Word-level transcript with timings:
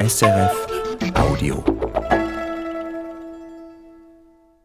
SRF 0.00 0.66
Audio. 1.14 1.64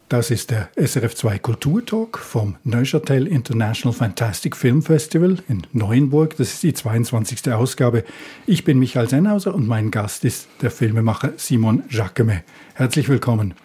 Das 0.08 0.30
ist 0.30 0.52
der 0.52 0.72
SRF2 0.76 1.40
Kulturtalk 1.40 2.20
vom 2.20 2.58
Neuchâtel 2.64 3.26
International 3.26 3.98
Fantastic 3.98 4.56
Film 4.56 4.84
Festival 4.84 5.40
in 5.50 5.64
Neuenburg. 5.72 6.38
Das 6.38 6.54
ist 6.54 6.62
die 6.62 6.74
22. 6.76 7.52
Ausgabe. 7.52 8.04
Ich 8.46 8.64
bin 8.64 8.78
Michael 8.78 9.10
Sennhauser 9.10 9.56
und 9.56 9.68
mein 9.68 9.90
Gast 9.90 10.24
ist 10.24 10.48
der 10.62 10.70
Filmemacher 10.70 11.34
Simon 11.38 11.82
Jacquemet. 11.90 12.44
Herzlich 12.76 13.10
willkommen. 13.10 13.56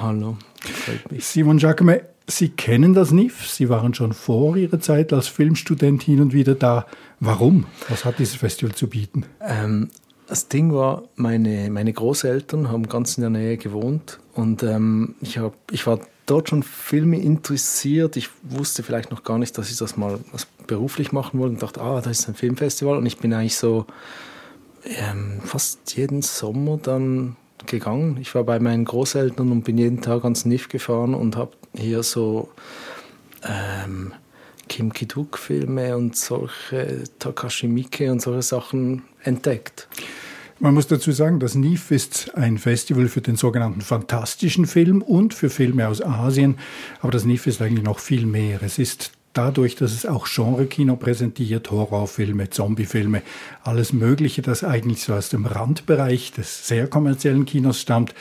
Hallo, 0.00 0.36
freut 0.60 1.12
mich. 1.12 1.24
Simon 1.24 1.58
Jacquemet, 1.58 2.02
Sie 2.26 2.48
kennen 2.48 2.94
das 2.94 3.12
NIF. 3.12 3.48
Sie 3.48 3.68
waren 3.68 3.94
schon 3.94 4.12
vor 4.12 4.56
Ihrer 4.56 4.80
Zeit 4.80 5.12
als 5.12 5.28
Filmstudent 5.28 6.02
hin 6.02 6.20
und 6.20 6.32
wieder 6.32 6.54
da. 6.54 6.86
Warum? 7.20 7.66
Was 7.88 8.04
hat 8.04 8.18
dieses 8.18 8.36
Festival 8.36 8.74
zu 8.74 8.88
bieten? 8.88 9.24
Ähm, 9.40 9.90
das 10.32 10.48
Ding 10.48 10.72
war, 10.72 11.02
meine, 11.14 11.68
meine 11.68 11.92
Großeltern 11.92 12.70
haben 12.70 12.88
ganz 12.88 13.18
in 13.18 13.20
der 13.20 13.28
Nähe 13.28 13.58
gewohnt 13.58 14.18
und 14.32 14.62
ähm, 14.62 15.14
ich, 15.20 15.36
hab, 15.36 15.52
ich 15.70 15.86
war 15.86 16.00
dort 16.24 16.48
schon 16.48 16.62
Filme 16.62 17.20
interessiert. 17.20 18.16
Ich 18.16 18.30
wusste 18.42 18.82
vielleicht 18.82 19.10
noch 19.10 19.24
gar 19.24 19.36
nicht, 19.36 19.58
dass 19.58 19.70
ich 19.70 19.76
das 19.76 19.98
mal 19.98 20.18
beruflich 20.66 21.12
machen 21.12 21.38
wollte 21.38 21.52
und 21.52 21.62
dachte, 21.62 21.82
ah, 21.82 22.00
da 22.00 22.08
ist 22.08 22.26
ein 22.30 22.34
Filmfestival 22.34 22.96
und 22.96 23.04
ich 23.04 23.18
bin 23.18 23.34
eigentlich 23.34 23.58
so 23.58 23.84
ähm, 24.86 25.42
fast 25.44 25.94
jeden 25.98 26.22
Sommer 26.22 26.78
dann 26.82 27.36
gegangen. 27.66 28.16
Ich 28.18 28.34
war 28.34 28.44
bei 28.44 28.58
meinen 28.58 28.86
Großeltern 28.86 29.52
und 29.52 29.64
bin 29.64 29.76
jeden 29.76 30.00
Tag 30.00 30.24
ans 30.24 30.46
NIF 30.46 30.70
gefahren 30.70 31.12
und 31.12 31.36
habe 31.36 31.52
hier 31.74 32.02
so 32.02 32.48
ähm, 33.46 34.14
Kim 34.66 34.94
Ki-duk-Filme 34.94 35.94
und 35.94 36.16
solche 36.16 37.04
Takashi 37.18 37.68
Miike 37.68 38.10
und 38.10 38.22
solche 38.22 38.40
Sachen 38.40 39.02
entdeckt. 39.24 39.88
Man 40.62 40.74
muss 40.74 40.86
dazu 40.86 41.10
sagen, 41.10 41.40
das 41.40 41.56
NIF 41.56 41.90
ist 41.90 42.36
ein 42.36 42.56
Festival 42.56 43.08
für 43.08 43.20
den 43.20 43.34
sogenannten 43.34 43.80
fantastischen 43.80 44.66
Film 44.66 45.02
und 45.02 45.34
für 45.34 45.50
Filme 45.50 45.88
aus 45.88 46.00
Asien. 46.00 46.56
Aber 47.00 47.10
das 47.10 47.24
NIF 47.24 47.48
ist 47.48 47.60
eigentlich 47.60 47.82
noch 47.82 47.98
viel 47.98 48.26
mehr. 48.26 48.62
Es 48.62 48.78
ist 48.78 49.10
dadurch, 49.32 49.74
dass 49.74 49.90
es 49.90 50.06
auch 50.06 50.28
Genre-Kino 50.28 50.94
präsentiert, 50.94 51.72
Horrorfilme, 51.72 52.50
Zombiefilme, 52.50 53.22
alles 53.64 53.92
Mögliche, 53.92 54.40
das 54.40 54.62
eigentlich 54.62 55.02
so 55.02 55.14
aus 55.14 55.30
dem 55.30 55.46
Randbereich 55.46 56.30
des 56.30 56.68
sehr 56.68 56.86
kommerziellen 56.86 57.44
Kinos 57.44 57.80
stammt, 57.80 58.14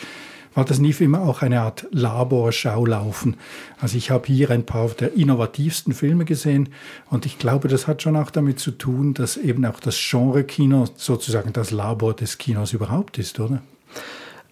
war 0.54 0.66
das 0.66 0.80
NIF 0.80 1.02
immer 1.02 1.22
auch 1.22 1.42
eine 1.42 1.62
Art 1.62 1.88
Laborschaulaufen. 1.92 3.38
Also 3.80 3.98
ich 3.98 4.12
habe 4.12 4.28
hier 4.28 4.50
ein 4.52 4.66
paar 4.66 4.90
der 4.90 5.14
innovativsten 5.14 5.94
Filme 5.94 6.26
gesehen 6.26 6.70
und 7.10 7.26
ich 7.26 7.40
glaube, 7.40 7.68
das 7.68 7.88
hat 7.88 8.02
schon 8.02 8.18
auch 8.18 8.32
damit 8.32 8.60
zu 8.60 8.72
tun, 8.72 9.14
dass 9.14 9.38
eben 9.38 9.66
auch 9.66 9.80
das 9.80 9.98
Genre-Kino 9.98 10.88
sozusagen 10.96 11.54
das 11.54 11.72
Labor 11.72 12.14
des 12.14 12.38
Kinos 12.38 12.74
überhaupt 12.74 13.18
ist, 13.18 13.40
oder? 13.40 13.62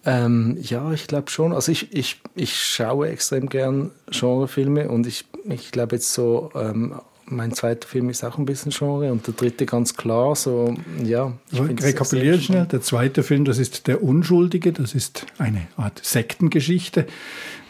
Ähm, 0.06 0.56
ja, 0.60 0.92
ich 0.92 1.06
glaube 1.06 1.30
schon. 1.30 1.52
Also 1.52 1.72
ich, 1.72 1.92
ich, 1.94 2.20
ich 2.34 2.56
schaue 2.56 3.08
extrem 3.08 3.48
gern 3.48 3.90
Genrefilme 4.10 4.88
und 4.88 5.06
ich, 5.06 5.26
ich 5.44 5.72
glaube 5.72 5.96
jetzt 5.96 6.14
so 6.14 6.50
ähm, 6.54 6.94
mein 7.30 7.52
zweiter 7.52 7.86
Film 7.88 8.10
ist 8.10 8.24
auch 8.24 8.38
ein 8.38 8.44
bisschen 8.44 8.72
Genre 8.72 9.10
und 9.12 9.26
der 9.26 9.34
dritte 9.34 9.66
ganz 9.66 9.94
klar. 9.94 10.36
So, 10.36 10.76
ja, 11.02 11.32
ich 11.50 11.60
Rekapitulieren 11.60 12.40
schnell. 12.40 12.66
Der 12.66 12.80
zweite 12.80 13.22
Film, 13.22 13.44
das 13.44 13.58
ist 13.58 13.86
Der 13.86 14.02
Unschuldige. 14.02 14.72
Das 14.72 14.94
ist 14.94 15.26
eine 15.38 15.66
Art 15.76 16.00
Sektengeschichte. 16.04 17.06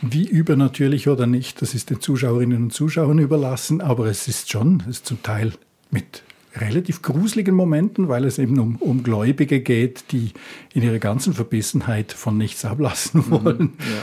Wie 0.03 0.27
übernatürlich 0.27 1.08
oder 1.08 1.27
nicht, 1.27 1.61
das 1.62 1.75
ist 1.75 1.91
den 1.91 2.00
Zuschauerinnen 2.00 2.64
und 2.64 2.72
Zuschauern 2.72 3.19
überlassen. 3.19 3.81
Aber 3.81 4.06
es 4.06 4.28
ist 4.28 4.50
schon, 4.50 4.83
es 4.88 4.98
ist 4.98 5.06
zum 5.06 5.22
Teil 5.22 5.53
mit 5.91 6.22
relativ 6.56 7.03
gruseligen 7.03 7.55
Momenten, 7.55 8.08
weil 8.08 8.25
es 8.25 8.38
eben 8.38 8.58
um, 8.58 8.77
um 8.77 9.03
Gläubige 9.03 9.61
geht, 9.61 10.05
die 10.11 10.33
in 10.75 10.83
ihrer 10.83 10.98
ganzen 10.98 11.33
Verbissenheit 11.33 12.12
von 12.12 12.36
nichts 12.36 12.64
ablassen 12.64 13.25
mhm, 13.27 13.31
wollen. 13.31 13.58
Mhm, 13.58 13.72
ja. 13.78 14.03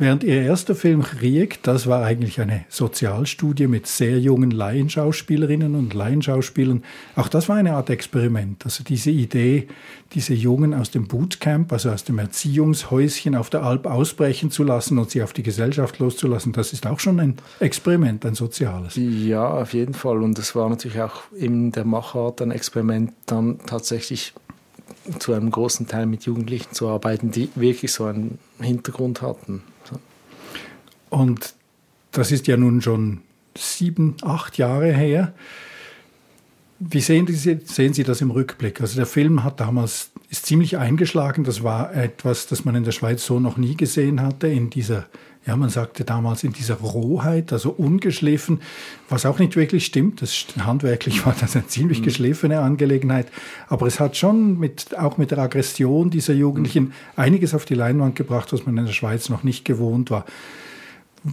Während 0.00 0.22
ihr 0.22 0.42
erster 0.42 0.76
Film 0.76 1.00
Riek, 1.20 1.60
das 1.64 1.88
war 1.88 2.04
eigentlich 2.04 2.40
eine 2.40 2.64
Sozialstudie 2.68 3.66
mit 3.66 3.88
sehr 3.88 4.20
jungen 4.20 4.52
Laienschauspielerinnen 4.52 5.74
und 5.74 5.92
Laienschauspielern, 5.92 6.84
auch 7.16 7.26
das 7.26 7.48
war 7.48 7.56
eine 7.56 7.74
Art 7.74 7.90
Experiment. 7.90 8.64
Also 8.64 8.84
diese 8.84 9.10
Idee, 9.10 9.66
diese 10.12 10.34
Jungen 10.34 10.72
aus 10.72 10.92
dem 10.92 11.08
Bootcamp, 11.08 11.72
also 11.72 11.90
aus 11.90 12.04
dem 12.04 12.20
Erziehungshäuschen 12.20 13.34
auf 13.34 13.50
der 13.50 13.64
Alp 13.64 13.86
ausbrechen 13.86 14.52
zu 14.52 14.62
lassen 14.62 14.98
und 14.98 15.10
sie 15.10 15.20
auf 15.20 15.32
die 15.32 15.42
Gesellschaft 15.42 15.98
loszulassen, 15.98 16.52
das 16.52 16.72
ist 16.72 16.86
auch 16.86 17.00
schon 17.00 17.18
ein 17.18 17.34
Experiment, 17.58 18.24
ein 18.24 18.36
soziales. 18.36 18.94
Ja, 18.94 19.48
auf 19.48 19.74
jeden 19.74 19.94
Fall. 19.94 20.22
Und 20.22 20.38
es 20.38 20.54
war 20.54 20.68
natürlich 20.68 21.00
auch 21.00 21.22
in 21.36 21.72
der 21.72 21.84
Machart 21.84 22.40
ein 22.40 22.52
Experiment, 22.52 23.14
dann 23.26 23.58
tatsächlich 23.66 24.32
zu 25.18 25.32
einem 25.32 25.50
großen 25.50 25.88
Teil 25.88 26.06
mit 26.06 26.24
Jugendlichen 26.24 26.72
zu 26.72 26.86
arbeiten, 26.88 27.32
die 27.32 27.50
wirklich 27.56 27.92
so 27.92 28.04
einen 28.04 28.38
Hintergrund 28.60 29.22
hatten. 29.22 29.64
Und 31.10 31.54
das 32.12 32.32
ist 32.32 32.46
ja 32.46 32.56
nun 32.56 32.82
schon 32.82 33.22
sieben, 33.56 34.16
acht 34.22 34.58
Jahre 34.58 34.92
her. 34.92 35.32
Wie 36.80 37.00
sehen, 37.00 37.26
Sie, 37.26 37.58
sehen 37.64 37.92
Sie 37.92 38.04
das 38.04 38.20
im 38.20 38.30
Rückblick? 38.30 38.80
Also 38.80 38.96
der 38.96 39.06
Film 39.06 39.42
hat 39.42 39.58
damals 39.58 40.10
ist 40.30 40.46
ziemlich 40.46 40.78
eingeschlagen. 40.78 41.42
Das 41.44 41.62
war 41.62 41.94
etwas, 41.94 42.46
das 42.46 42.64
man 42.64 42.74
in 42.74 42.84
der 42.84 42.92
Schweiz 42.92 43.24
so 43.24 43.40
noch 43.40 43.56
nie 43.56 43.76
gesehen 43.76 44.22
hatte. 44.22 44.46
In 44.46 44.70
dieser, 44.70 45.06
ja, 45.44 45.56
man 45.56 45.70
sagte 45.70 46.04
damals 46.04 46.44
in 46.44 46.52
dieser 46.52 46.74
Rohheit, 46.74 47.52
also 47.52 47.70
ungeschliffen, 47.70 48.60
was 49.08 49.26
auch 49.26 49.38
nicht 49.38 49.56
wirklich 49.56 49.86
stimmt. 49.86 50.22
Das, 50.22 50.46
handwerklich 50.60 51.26
war 51.26 51.34
das 51.38 51.56
eine 51.56 51.66
ziemlich 51.66 52.00
mhm. 52.00 52.04
geschliffene 52.04 52.60
Angelegenheit. 52.60 53.26
Aber 53.68 53.86
es 53.86 53.98
hat 53.98 54.16
schon 54.16 54.58
mit, 54.58 54.96
auch 54.96 55.16
mit 55.16 55.30
der 55.32 55.38
Aggression 55.38 56.10
dieser 56.10 56.34
Jugendlichen 56.34 56.84
mhm. 56.84 56.92
einiges 57.16 57.54
auf 57.54 57.64
die 57.64 57.74
Leinwand 57.74 58.14
gebracht, 58.14 58.52
was 58.52 58.66
man 58.66 58.76
in 58.76 58.86
der 58.86 58.92
Schweiz 58.92 59.30
noch 59.30 59.42
nicht 59.42 59.64
gewohnt 59.64 60.10
war. 60.10 60.26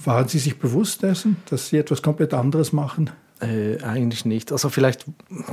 Waren 0.04 0.28
Sie 0.28 0.40
sich 0.40 0.60
bewusst 0.60 1.04
dessen, 1.04 1.38
dass 1.50 1.70
Sie 1.70 1.78
etwas 1.78 2.02
komplett 2.02 2.34
anderes 2.34 2.74
machen? 2.74 3.12
Äh, 3.40 3.82
eigentlich 3.82 4.26
nicht. 4.26 4.52
Also 4.52 4.70
vielleicht, 4.70 5.06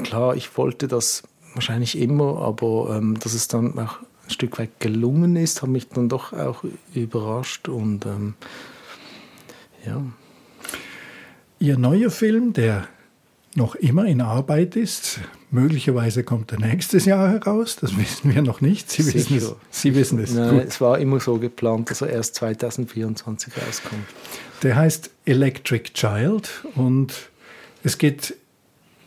klar, 0.05 0.35
ich 0.35 0.57
wollte 0.57 0.89
das 0.89 1.23
wahrscheinlich 1.55 1.99
immer, 1.99 2.39
aber 2.39 2.97
ähm, 2.97 3.19
dass 3.19 3.35
es 3.35 3.49
dann 3.49 3.79
auch 3.79 3.99
ein 4.25 4.31
Stück 4.31 4.59
weit 4.59 4.81
gelungen 4.81 5.37
ist, 5.37 5.63
hat 5.63 5.69
mich 5.69 5.89
dann 5.89 6.09
doch 6.09 6.33
auch 6.33 6.65
überrascht 6.95 7.69
und 7.69 8.07
ähm, 8.07 8.35
ja. 9.87 10.03
Ihr 11.59 11.79
neuer 11.79 12.11
Film, 12.11 12.53
der 12.53 12.89
noch 13.55 13.75
immer 13.75 14.07
in 14.07 14.21
Arbeit 14.21 14.77
ist. 14.77 15.21
Möglicherweise 15.51 16.25
kommt 16.25 16.53
er 16.53 16.59
nächstes 16.59 17.05
Jahr 17.05 17.29
heraus, 17.31 17.77
das 17.77 17.97
wissen 17.97 18.35
wir 18.35 18.43
noch 18.43 18.61
nicht. 18.61 18.91
Sie 18.91 19.05
wissen 19.13 19.37
es. 19.37 19.55
Sie 19.71 19.95
wissen 19.95 20.19
es. 20.19 20.33
Nein, 20.33 20.61
es 20.61 20.81
war 20.81 20.99
immer 20.99 21.21
so 21.21 21.39
geplant, 21.39 21.91
dass 21.91 22.01
er 22.01 22.09
erst 22.09 22.37
2024 22.37 23.53
rauskommt. 23.57 24.07
Der 24.62 24.77
heißt 24.77 25.11
Electric 25.27 25.93
Child 25.93 26.65
und 26.75 27.12
es 27.85 27.99
geht 27.99 28.35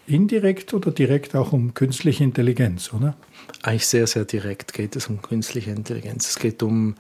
indirekt 0.08 0.74
oder 0.74 0.92
direkt 0.92 1.36
auch 1.36 1.52
um 1.52 1.74
künstliche 1.74 2.24
Intelligenz, 2.24 2.94
oder? 2.94 3.16
Eigentlich 3.64 3.88
sehr, 3.88 4.06
sehr 4.06 4.26
direkt 4.26 4.74
geht 4.74 4.96
es 4.96 5.08
um 5.08 5.22
künstliche 5.22 5.72
Intelligenz. 5.72 6.30
Es 6.30 6.40
geht 6.40 6.62
um 6.62 6.96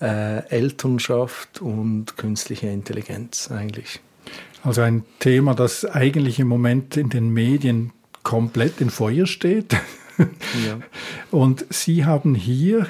äh, 0.00 0.44
Elternschaft 0.48 1.60
und 1.60 2.16
künstliche 2.16 2.68
Intelligenz 2.68 3.50
eigentlich. 3.50 4.00
Also 4.62 4.82
ein 4.82 5.04
Thema, 5.18 5.54
das 5.54 5.84
eigentlich 5.84 6.38
im 6.38 6.48
Moment 6.48 6.96
in 6.96 7.08
den 7.08 7.30
Medien 7.30 7.92
komplett 8.22 8.80
in 8.80 8.90
Feuer 8.90 9.26
steht. 9.26 9.76
Ja. 10.66 10.78
Und 11.30 11.64
Sie 11.70 12.04
haben 12.04 12.34
hier 12.34 12.86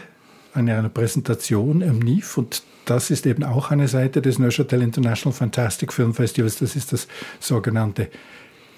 eine, 0.52 0.76
eine 0.76 0.88
Präsentation 0.88 1.80
im 1.80 2.00
NIF 2.00 2.36
und 2.36 2.64
das 2.86 3.12
ist 3.12 3.24
eben 3.24 3.44
auch 3.44 3.70
eine 3.70 3.86
Seite 3.86 4.20
des 4.20 4.40
Neuchâtel 4.40 4.82
International 4.82 5.32
Fantastic 5.32 5.92
Film 5.92 6.12
Festivals. 6.12 6.58
Das 6.58 6.74
ist 6.74 6.92
das 6.92 7.06
sogenannte 7.38 8.08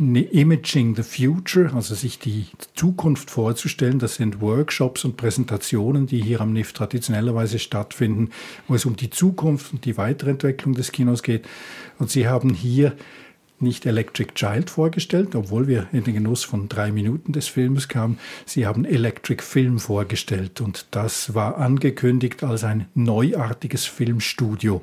Imaging 0.02 0.96
the 0.96 1.02
Future, 1.02 1.72
also 1.74 1.94
sich 1.94 2.18
die 2.18 2.46
Zukunft 2.74 3.30
vorzustellen. 3.30 3.98
Das 3.98 4.16
sind 4.16 4.40
Workshops 4.40 5.04
und 5.04 5.16
Präsentationen, 5.16 6.06
die 6.06 6.22
hier 6.22 6.40
am 6.40 6.52
NIF 6.52 6.72
traditionellerweise 6.72 7.58
stattfinden, 7.58 8.30
wo 8.68 8.74
es 8.74 8.84
um 8.84 8.96
die 8.96 9.10
Zukunft 9.10 9.72
und 9.72 9.84
die 9.84 9.96
Weiterentwicklung 9.96 10.74
des 10.74 10.92
Kinos 10.92 11.22
geht. 11.22 11.46
Und 11.98 12.10
Sie 12.10 12.26
haben 12.26 12.54
hier 12.54 12.96
nicht 13.62 13.86
Electric 13.86 14.34
Child 14.34 14.68
vorgestellt, 14.68 15.34
obwohl 15.34 15.68
wir 15.68 15.86
in 15.92 16.04
den 16.04 16.14
Genuss 16.14 16.44
von 16.44 16.68
drei 16.68 16.90
Minuten 16.90 17.32
des 17.32 17.48
Films 17.48 17.88
kamen. 17.88 18.18
Sie 18.44 18.66
haben 18.66 18.84
Electric 18.84 19.42
Film 19.42 19.78
vorgestellt 19.78 20.60
und 20.60 20.86
das 20.90 21.34
war 21.34 21.58
angekündigt 21.58 22.42
als 22.42 22.64
ein 22.64 22.86
neuartiges 22.94 23.86
Filmstudio. 23.86 24.82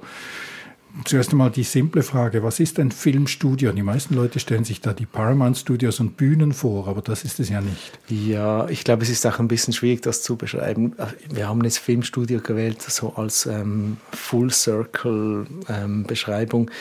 Zuerst 1.06 1.32
einmal 1.32 1.52
die 1.52 1.64
simple 1.64 2.04
Frage, 2.04 2.44
was 2.44 2.60
ist 2.60 2.80
ein 2.80 2.92
Filmstudio? 2.92 3.72
Die 3.72 3.84
meisten 3.84 4.16
Leute 4.16 4.40
stellen 4.40 4.64
sich 4.64 4.82
da 4.82 4.94
die 4.94 5.06
Paramount 5.06 5.58
Studios 5.58 6.00
und 6.00 6.18
Bühnen 6.18 6.52
vor, 6.52 6.88
aber 6.88 7.02
das 7.02 7.24
ist 7.24 7.40
es 7.40 7.50
ja 7.50 7.62
nicht. 7.62 8.00
Ja, 8.10 8.68
ich 8.70 8.84
glaube, 8.84 9.04
es 9.04 9.10
ist 9.10 9.26
auch 9.26 9.40
ein 9.40 9.48
bisschen 9.48 9.74
schwierig, 9.74 10.02
das 10.02 10.24
zu 10.24 10.36
beschreiben. 10.36 10.96
Wir 11.32 11.48
haben 11.48 11.64
jetzt 11.64 11.78
Filmstudio 11.78 12.42
gewählt, 12.42 12.82
so 12.82 13.14
als 13.16 13.46
ähm, 13.46 13.98
Full 14.12 14.52
Circle 14.52 15.46
ähm, 15.70 16.04
Beschreibung. 16.06 16.72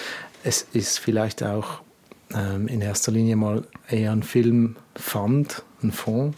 Es 0.42 0.66
ist 0.72 0.98
vielleicht 0.98 1.42
auch 1.42 1.82
ähm, 2.34 2.66
in 2.66 2.80
erster 2.80 3.12
Linie 3.12 3.36
mal 3.36 3.66
eher 3.88 4.12
ein 4.12 4.22
Filmfund, 4.22 5.62
ein 5.82 5.92
Fonds 5.92 6.36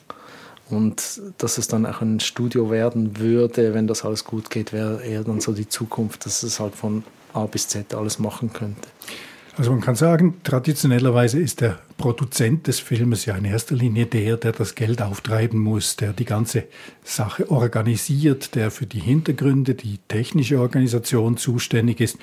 Und 0.70 1.20
dass 1.38 1.58
es 1.58 1.68
dann 1.68 1.86
auch 1.86 2.00
ein 2.00 2.20
Studio 2.20 2.70
werden 2.70 3.18
würde, 3.18 3.74
wenn 3.74 3.86
das 3.86 4.04
alles 4.04 4.24
gut 4.24 4.50
geht, 4.50 4.72
wäre 4.72 5.02
eher 5.02 5.24
dann 5.24 5.40
so 5.40 5.52
die 5.52 5.68
Zukunft, 5.68 6.26
dass 6.26 6.42
es 6.42 6.60
halt 6.60 6.74
von 6.74 7.04
A 7.32 7.46
bis 7.46 7.68
Z 7.68 7.94
alles 7.94 8.18
machen 8.18 8.52
könnte. 8.52 8.88
Also 9.56 9.72
man 9.72 9.80
kann 9.80 9.96
sagen, 9.96 10.40
traditionellerweise 10.42 11.38
ist 11.38 11.60
der 11.60 11.80
Produzent 11.98 12.66
des 12.66 12.80
Filmes 12.80 13.26
ja 13.26 13.34
in 13.34 13.44
erster 13.44 13.74
Linie 13.74 14.06
der, 14.06 14.36
der 14.36 14.52
das 14.52 14.74
Geld 14.74 15.02
auftreiben 15.02 15.58
muss, 15.60 15.96
der 15.96 16.12
die 16.12 16.24
ganze 16.24 16.64
Sache 17.04 17.50
organisiert, 17.50 18.54
der 18.54 18.70
für 18.70 18.86
die 18.86 19.00
Hintergründe, 19.00 19.74
die 19.74 19.98
technische 20.08 20.60
Organisation 20.60 21.36
zuständig 21.36 22.00
ist. 22.00 22.16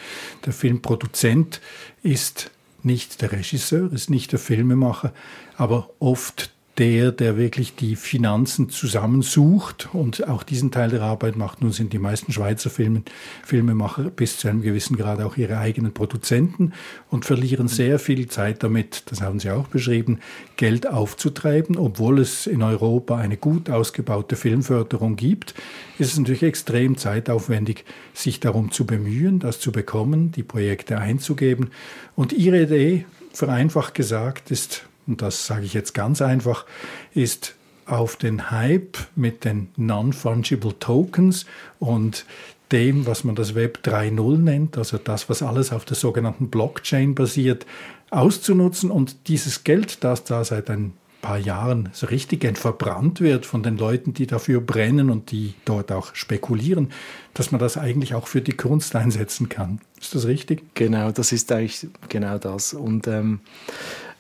Der 0.46 0.54
Filmproduzent 0.54 1.62
ist 2.02 2.50
nicht 2.82 3.22
der 3.22 3.32
Regisseur, 3.34 3.92
ist 3.92 4.10
nicht 4.10 4.32
der 4.32 4.40
Filmemacher, 4.40 5.14
aber 5.58 5.90
oft 6.00 6.50
der, 6.78 7.12
der 7.12 7.38
wirklich 7.38 7.76
die 7.76 7.96
Finanzen 7.96 8.70
zusammensucht 8.70 9.90
und 9.94 10.28
auch 10.28 10.44
diesen 10.44 10.70
Teil 10.70 10.92
der 10.92 11.02
Arbeit 11.02 11.36
macht. 11.36 11.62
Nun 11.62 11.72
sind 11.72 11.92
die 11.92 11.98
meisten 11.98 12.32
Schweizer 12.32 12.70
Filme, 12.70 13.02
Filmemacher 13.44 14.04
bis 14.12 14.38
zu 14.38 14.48
einem 14.48 14.62
gewissen 14.62 14.96
Grad 14.96 15.20
auch 15.22 15.38
ihre 15.38 15.58
eigenen 15.58 15.94
Produzenten 15.94 16.74
und 17.10 17.26
verlieren 17.26 17.68
sehr 17.68 17.98
viel 17.98 18.28
Zeit 18.28 18.62
damit, 18.62 19.04
das 19.08 19.22
haben 19.22 19.40
Sie 19.40 19.50
auch 19.50 19.68
beschrieben, 19.68 20.20
Geld 20.56 20.88
aufzutreiben. 20.88 21.78
Obwohl 21.78 22.20
es 22.20 22.46
in 22.46 22.62
Europa 22.62 23.18
eine 23.18 23.38
gut 23.38 23.72
ausgebaute 23.72 24.36
Filmförderung 24.36 25.16
gibt, 25.16 25.56
ist 25.98 26.14
es 26.14 26.20
natürlich 26.20 26.44
extrem 26.44 26.98
zeitaufwendig, 26.98 27.86
sich 28.14 28.40
darum 28.40 28.72
zu 28.72 28.86
bemühen, 28.86 29.40
das 29.40 29.60
zu 29.60 29.72
bekommen, 29.72 30.32
die 30.32 30.44
Projekte 30.44 31.00
einzugeben. 31.00 31.72
Und 32.16 32.34
Ihre 32.34 32.64
Idee, 32.64 33.06
vereinfacht 33.34 33.94
gesagt, 33.96 34.52
ist 34.52 34.88
und 35.08 35.22
das 35.22 35.48
sage 35.48 35.66
ich 35.66 35.74
jetzt 35.74 35.94
ganz 35.94 36.22
einfach, 36.22 36.66
ist 37.14 37.56
auf 37.86 38.18
den 38.18 38.52
Hype 38.52 38.98
mit 39.16 39.46
den 39.46 39.70
Non-Fungible 39.78 40.78
Tokens 40.80 41.46
und 41.80 42.26
dem, 42.72 43.08
was 43.08 43.24
man 43.24 43.36
das 43.36 43.56
Web 43.56 43.80
3.0 43.84 44.38
nennt, 44.38 44.78
also 44.78 44.98
das, 44.98 45.30
was 45.30 45.42
alles 45.42 45.72
auf 45.72 45.86
der 45.86 45.96
sogenannten 45.96 46.50
Blockchain 46.50 47.16
basiert, 47.16 47.66
auszunutzen 48.10 48.92
und 48.92 49.28
dieses 49.30 49.64
Geld, 49.64 50.04
das 50.04 50.26
da 50.26 50.44
seit 50.44 50.70
ein 50.70 50.94
paar 51.22 51.38
Jahren 51.38 51.90
so 51.94 52.08
richtig 52.08 52.58
verbrannt 52.58 53.22
wird 53.22 53.46
von 53.46 53.64
den 53.64 53.78
Leuten, 53.78 54.14
die 54.14 54.28
dafür 54.28 54.62
brennen 54.62 55.10
und 55.10 55.32
die 55.32 55.56
dort 55.66 55.92
auch 55.92 56.14
spekulieren, 56.14 56.92
dass 57.34 57.52
man 57.52 57.60
das 57.60 57.78
eigentlich 57.78 58.14
auch 58.14 58.28
für 58.28 58.42
die 58.42 58.54
Kunst 58.54 58.96
einsetzen 58.96 59.50
kann. 59.50 59.82
Ist 60.00 60.14
das 60.14 60.28
richtig? 60.28 60.76
Genau, 60.76 61.12
das 61.12 61.32
ist 61.32 61.52
eigentlich 61.52 61.88
genau 62.08 62.38
das. 62.38 62.74
Und 62.74 63.08
ähm, 63.08 63.40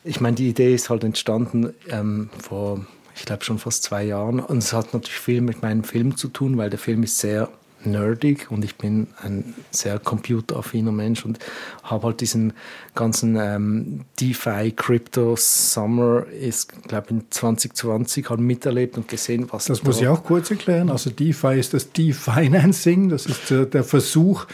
ich 0.07 0.21
meine, 0.21 0.35
die 0.35 0.49
Idee 0.49 0.73
ist 0.73 0.89
halt 0.89 1.03
entstanden 1.03 1.73
ähm, 1.89 2.29
vor, 2.41 2.85
ich 3.15 3.25
glaube, 3.25 3.43
schon 3.43 3.59
fast 3.59 3.83
zwei 3.83 4.03
Jahren. 4.03 4.39
Und 4.39 4.59
es 4.59 4.73
hat 4.73 4.93
natürlich 4.93 5.19
viel 5.19 5.41
mit 5.41 5.61
meinem 5.61 5.83
Film 5.83 6.15
zu 6.15 6.29
tun, 6.29 6.57
weil 6.57 6.69
der 6.69 6.79
Film 6.79 7.03
ist 7.03 7.17
sehr 7.17 7.49
nerdig 7.83 8.47
und 8.49 8.65
ich 8.65 8.75
bin 8.75 9.07
ein 9.21 9.53
sehr 9.71 9.99
computeraffiner 9.99 10.91
Mensch 10.91 11.25
und 11.25 11.39
habe 11.83 12.07
halt 12.07 12.21
diesen 12.21 12.53
ganzen 12.95 13.35
ähm, 13.35 14.05
DeFi 14.19 14.73
Crypto 14.75 15.35
Summer 15.37 16.25
ist 16.27 16.83
glaube 16.87 17.09
in 17.11 17.25
2020 17.29 18.29
halt 18.29 18.39
miterlebt 18.39 18.97
und 18.97 19.07
gesehen, 19.07 19.47
was 19.51 19.65
das 19.65 19.83
muss 19.83 20.01
ich 20.01 20.07
auch 20.07 20.23
kurz 20.23 20.51
erklären. 20.51 20.89
Also 20.89 21.09
DeFi 21.09 21.59
ist 21.59 21.73
das 21.73 21.91
Definancing, 21.91 23.09
das 23.09 23.25
ist 23.25 23.49
der, 23.49 23.65
der 23.65 23.83
Versuch, 23.83 24.45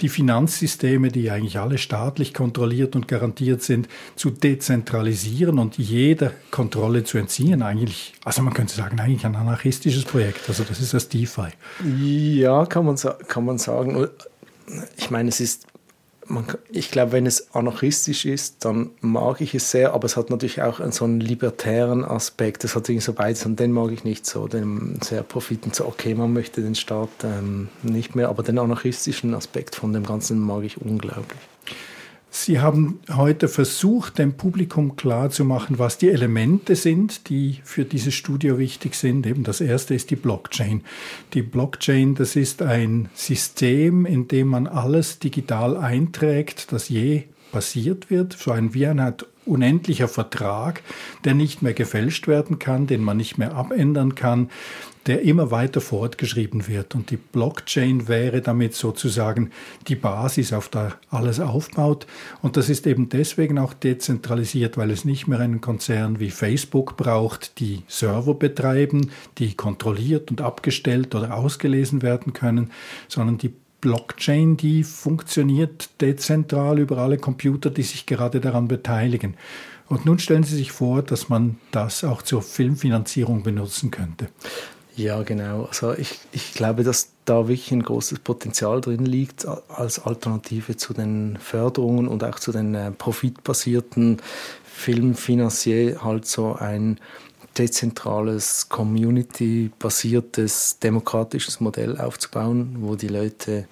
die 0.00 0.08
Finanzsysteme, 0.08 1.08
die 1.08 1.30
eigentlich 1.30 1.58
alle 1.58 1.78
staatlich 1.78 2.34
kontrolliert 2.34 2.96
und 2.96 3.08
garantiert 3.08 3.62
sind, 3.62 3.88
zu 4.16 4.30
dezentralisieren 4.30 5.58
und 5.58 5.78
jeder 5.78 6.32
Kontrolle 6.50 7.04
zu 7.04 7.18
entziehen. 7.18 7.62
Eigentlich, 7.62 8.14
also 8.24 8.42
man 8.42 8.52
könnte 8.52 8.74
sagen, 8.74 8.98
eigentlich 9.00 9.24
ein 9.24 9.36
anarchistisches 9.36 10.04
Projekt. 10.04 10.48
Also 10.48 10.64
das 10.64 10.80
ist 10.80 10.92
das 10.94 11.08
DeFi. 11.08 11.48
Ja, 12.02 12.64
kann 12.72 12.86
man, 12.86 12.96
kann 13.28 13.44
man 13.44 13.58
sagen. 13.58 14.08
Ich 14.96 15.10
meine, 15.10 15.28
es 15.28 15.40
ist 15.40 15.66
man, 16.26 16.46
ich 16.70 16.90
glaube, 16.90 17.12
wenn 17.12 17.26
es 17.26 17.54
anarchistisch 17.54 18.24
ist, 18.24 18.64
dann 18.64 18.90
mag 19.00 19.40
ich 19.40 19.54
es 19.54 19.70
sehr, 19.70 19.92
aber 19.92 20.06
es 20.06 20.16
hat 20.16 20.30
natürlich 20.30 20.62
auch 20.62 20.80
so 20.90 21.04
einen 21.04 21.20
libertären 21.20 22.04
Aspekt. 22.04 22.64
Es 22.64 22.74
hat 22.74 22.88
irgendwie 22.88 23.04
so 23.04 23.12
beides 23.12 23.44
und 23.44 23.60
den 23.60 23.72
mag 23.72 23.90
ich 23.90 24.04
nicht 24.04 24.24
so, 24.24 24.48
den 24.48 24.98
sehr 25.02 25.22
profiten, 25.22 25.72
so 25.72 25.84
okay, 25.84 26.14
man 26.14 26.32
möchte 26.32 26.62
den 26.62 26.74
Staat 26.74 27.10
ähm, 27.24 27.68
nicht 27.82 28.14
mehr, 28.14 28.28
aber 28.28 28.42
den 28.42 28.58
anarchistischen 28.58 29.34
Aspekt 29.34 29.74
von 29.74 29.92
dem 29.92 30.06
Ganzen 30.06 30.38
mag 30.38 30.64
ich 30.64 30.80
unglaublich. 30.80 31.40
Sie 32.34 32.60
haben 32.60 32.98
heute 33.10 33.46
versucht, 33.46 34.18
dem 34.18 34.38
Publikum 34.38 34.96
klarzumachen, 34.96 35.78
was 35.78 35.98
die 35.98 36.08
Elemente 36.08 36.76
sind, 36.76 37.28
die 37.28 37.60
für 37.62 37.84
dieses 37.84 38.14
Studio 38.14 38.58
wichtig 38.58 38.94
sind. 38.94 39.26
Eben 39.26 39.44
das 39.44 39.60
erste 39.60 39.94
ist 39.94 40.10
die 40.10 40.16
Blockchain. 40.16 40.82
Die 41.34 41.42
Blockchain, 41.42 42.14
das 42.14 42.34
ist 42.34 42.62
ein 42.62 43.10
System, 43.12 44.06
in 44.06 44.28
dem 44.28 44.48
man 44.48 44.66
alles 44.66 45.18
digital 45.18 45.76
einträgt, 45.76 46.72
das 46.72 46.88
je 46.88 47.24
passiert 47.52 48.08
wird, 48.08 48.32
so 48.32 48.50
ein 48.50 48.72
Art 48.98 49.26
unendlicher 49.44 50.08
Vertrag, 50.08 50.82
der 51.24 51.34
nicht 51.34 51.62
mehr 51.62 51.74
gefälscht 51.74 52.28
werden 52.28 52.58
kann, 52.58 52.86
den 52.86 53.02
man 53.02 53.16
nicht 53.16 53.38
mehr 53.38 53.54
abändern 53.54 54.14
kann, 54.14 54.50
der 55.06 55.22
immer 55.22 55.50
weiter 55.50 55.80
fortgeschrieben 55.80 56.68
wird. 56.68 56.94
Und 56.94 57.10
die 57.10 57.16
Blockchain 57.16 58.08
wäre 58.08 58.40
damit 58.40 58.74
sozusagen 58.74 59.50
die 59.88 59.96
Basis, 59.96 60.52
auf 60.52 60.68
der 60.68 60.94
alles 61.10 61.40
aufbaut. 61.40 62.06
Und 62.40 62.56
das 62.56 62.68
ist 62.68 62.86
eben 62.86 63.08
deswegen 63.08 63.58
auch 63.58 63.74
dezentralisiert, 63.74 64.76
weil 64.76 64.90
es 64.90 65.04
nicht 65.04 65.26
mehr 65.26 65.40
einen 65.40 65.60
Konzern 65.60 66.20
wie 66.20 66.30
Facebook 66.30 66.96
braucht, 66.96 67.58
die 67.58 67.82
Server 67.88 68.34
betreiben, 68.34 69.10
die 69.38 69.54
kontrolliert 69.54 70.30
und 70.30 70.40
abgestellt 70.40 71.14
oder 71.14 71.34
ausgelesen 71.34 72.02
werden 72.02 72.32
können, 72.32 72.70
sondern 73.08 73.38
die 73.38 73.52
Blockchain, 73.82 74.56
die 74.56 74.84
funktioniert 74.84 75.90
dezentral 76.00 76.78
über 76.78 76.98
alle 76.98 77.18
Computer, 77.18 77.68
die 77.68 77.82
sich 77.82 78.06
gerade 78.06 78.40
daran 78.40 78.68
beteiligen. 78.68 79.34
Und 79.88 80.06
nun 80.06 80.18
stellen 80.18 80.44
Sie 80.44 80.56
sich 80.56 80.72
vor, 80.72 81.02
dass 81.02 81.28
man 81.28 81.58
das 81.72 82.02
auch 82.04 82.22
zur 82.22 82.40
Filmfinanzierung 82.40 83.42
benutzen 83.42 83.90
könnte. 83.90 84.28
Ja, 84.96 85.22
genau. 85.22 85.64
Also 85.64 85.94
ich, 85.94 86.18
ich 86.32 86.54
glaube, 86.54 86.84
dass 86.84 87.10
da 87.24 87.48
wirklich 87.48 87.72
ein 87.72 87.82
großes 87.82 88.20
Potenzial 88.20 88.80
drin 88.80 89.04
liegt 89.04 89.46
als 89.46 89.98
Alternative 89.98 90.76
zu 90.76 90.94
den 90.94 91.38
Förderungen 91.38 92.08
und 92.08 92.24
auch 92.24 92.38
zu 92.38 92.52
den 92.52 92.74
äh, 92.74 92.90
profitbasierten 92.90 94.22
Filmfinanzier 94.64 96.02
halt 96.04 96.26
so 96.26 96.54
ein 96.54 96.98
dezentrales, 97.58 98.68
community-basiertes, 98.68 100.78
demokratisches 100.78 101.58
Modell 101.60 102.00
aufzubauen, 102.00 102.76
wo 102.80 102.94
die 102.96 103.08
Leute 103.08 103.66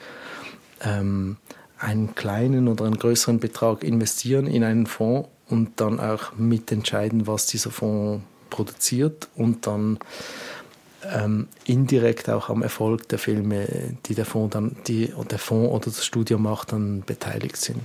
ähm, 0.83 1.37
einen 1.79 2.15
kleinen 2.15 2.69
oder 2.69 2.85
einen 2.85 2.99
größeren 2.99 3.41
Betrag 3.41 3.83
investieren 3.85 4.47
in 4.47 4.65
einen 4.65 4.87
Fonds 4.87 5.31
und 5.49 5.81
dann 5.81 5.99
auch 5.99 6.33
mitentscheiden, 6.37 7.27
was 7.27 7.47
dieser 7.47 7.71
Fonds 7.71 8.23
produziert 8.51 9.29
und 9.35 9.67
dann 9.67 9.99
ähm, 11.11 11.49
indirekt 11.65 12.29
auch 12.29 12.51
am 12.51 12.63
Erfolg 12.63 13.09
der 13.09 13.19
Filme, 13.19 13.67
die 14.07 14.15
der 14.15 14.27
Fonds, 14.27 14.53
dann, 14.53 14.77
die, 14.87 15.11
der 15.31 15.39
Fonds 15.39 15.73
oder 15.73 15.87
das 15.87 16.05
Studio 16.05 16.39
macht, 16.39 16.73
dann 16.73 17.03
beteiligt 17.07 17.57
sind. 17.57 17.81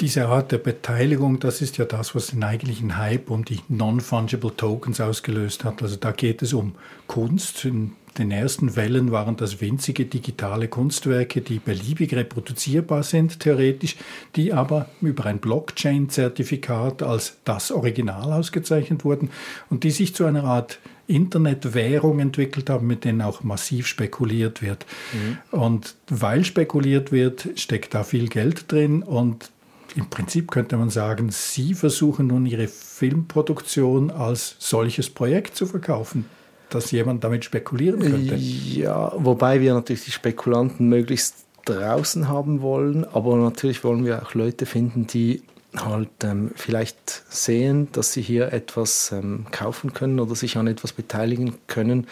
Diese 0.00 0.26
Art 0.26 0.50
der 0.50 0.58
Beteiligung, 0.58 1.38
das 1.38 1.62
ist 1.62 1.78
ja 1.78 1.84
das, 1.84 2.16
was 2.16 2.28
den 2.28 2.42
eigentlichen 2.42 2.96
Hype 2.96 3.30
um 3.30 3.44
die 3.44 3.60
Non-Fungible 3.68 4.56
Tokens 4.56 5.00
ausgelöst 5.00 5.64
hat. 5.64 5.82
Also 5.82 5.96
da 5.96 6.10
geht 6.10 6.42
es 6.42 6.52
um 6.52 6.74
Kunst. 7.06 7.64
In 7.64 7.92
den 8.18 8.32
ersten 8.32 8.74
Wellen 8.74 9.12
waren 9.12 9.36
das 9.36 9.60
winzige 9.60 10.04
digitale 10.04 10.66
Kunstwerke, 10.66 11.40
die 11.40 11.60
beliebig 11.60 12.14
reproduzierbar 12.14 13.04
sind, 13.04 13.40
theoretisch, 13.40 13.96
die 14.34 14.52
aber 14.52 14.88
über 15.00 15.26
ein 15.26 15.38
Blockchain-Zertifikat 15.38 17.02
als 17.02 17.36
das 17.44 17.70
Original 17.70 18.32
ausgezeichnet 18.32 19.04
wurden 19.04 19.30
und 19.70 19.84
die 19.84 19.90
sich 19.90 20.14
zu 20.14 20.24
einer 20.24 20.44
Art 20.44 20.80
Internetwährung 21.06 22.18
entwickelt 22.18 22.70
haben, 22.70 22.86
mit 22.86 23.04
denen 23.04 23.20
auch 23.20 23.42
massiv 23.42 23.86
spekuliert 23.86 24.62
wird. 24.62 24.86
Mhm. 25.12 25.58
Und 25.58 25.96
weil 26.08 26.44
spekuliert 26.44 27.12
wird, 27.12 27.48
steckt 27.56 27.94
da 27.94 28.04
viel 28.04 28.28
Geld 28.28 28.72
drin 28.72 29.02
und 29.02 29.50
im 29.96 30.10
Prinzip 30.10 30.50
könnte 30.50 30.76
man 30.76 30.90
sagen, 30.90 31.30
Sie 31.30 31.74
versuchen 31.74 32.28
nun 32.28 32.46
Ihre 32.46 32.68
Filmproduktion 32.68 34.10
als 34.10 34.56
solches 34.58 35.10
Projekt 35.10 35.56
zu 35.56 35.66
verkaufen, 35.66 36.26
dass 36.70 36.90
jemand 36.90 37.22
damit 37.24 37.44
spekulieren 37.44 38.00
könnte. 38.00 38.34
Ja, 38.34 39.12
wobei 39.16 39.60
wir 39.60 39.74
natürlich 39.74 40.04
die 40.04 40.10
Spekulanten 40.10 40.88
möglichst 40.88 41.44
draußen 41.64 42.28
haben 42.28 42.60
wollen, 42.60 43.04
aber 43.04 43.36
natürlich 43.36 43.84
wollen 43.84 44.04
wir 44.04 44.22
auch 44.22 44.34
Leute 44.34 44.66
finden, 44.66 45.06
die 45.06 45.42
halt 45.76 46.10
ähm, 46.22 46.52
vielleicht 46.54 47.24
sehen, 47.28 47.88
dass 47.92 48.12
sie 48.12 48.22
hier 48.22 48.52
etwas 48.52 49.12
ähm, 49.12 49.46
kaufen 49.50 49.92
können 49.92 50.20
oder 50.20 50.34
sich 50.34 50.56
an 50.56 50.66
etwas 50.66 50.92
beteiligen 50.92 51.54
können, 51.66 52.06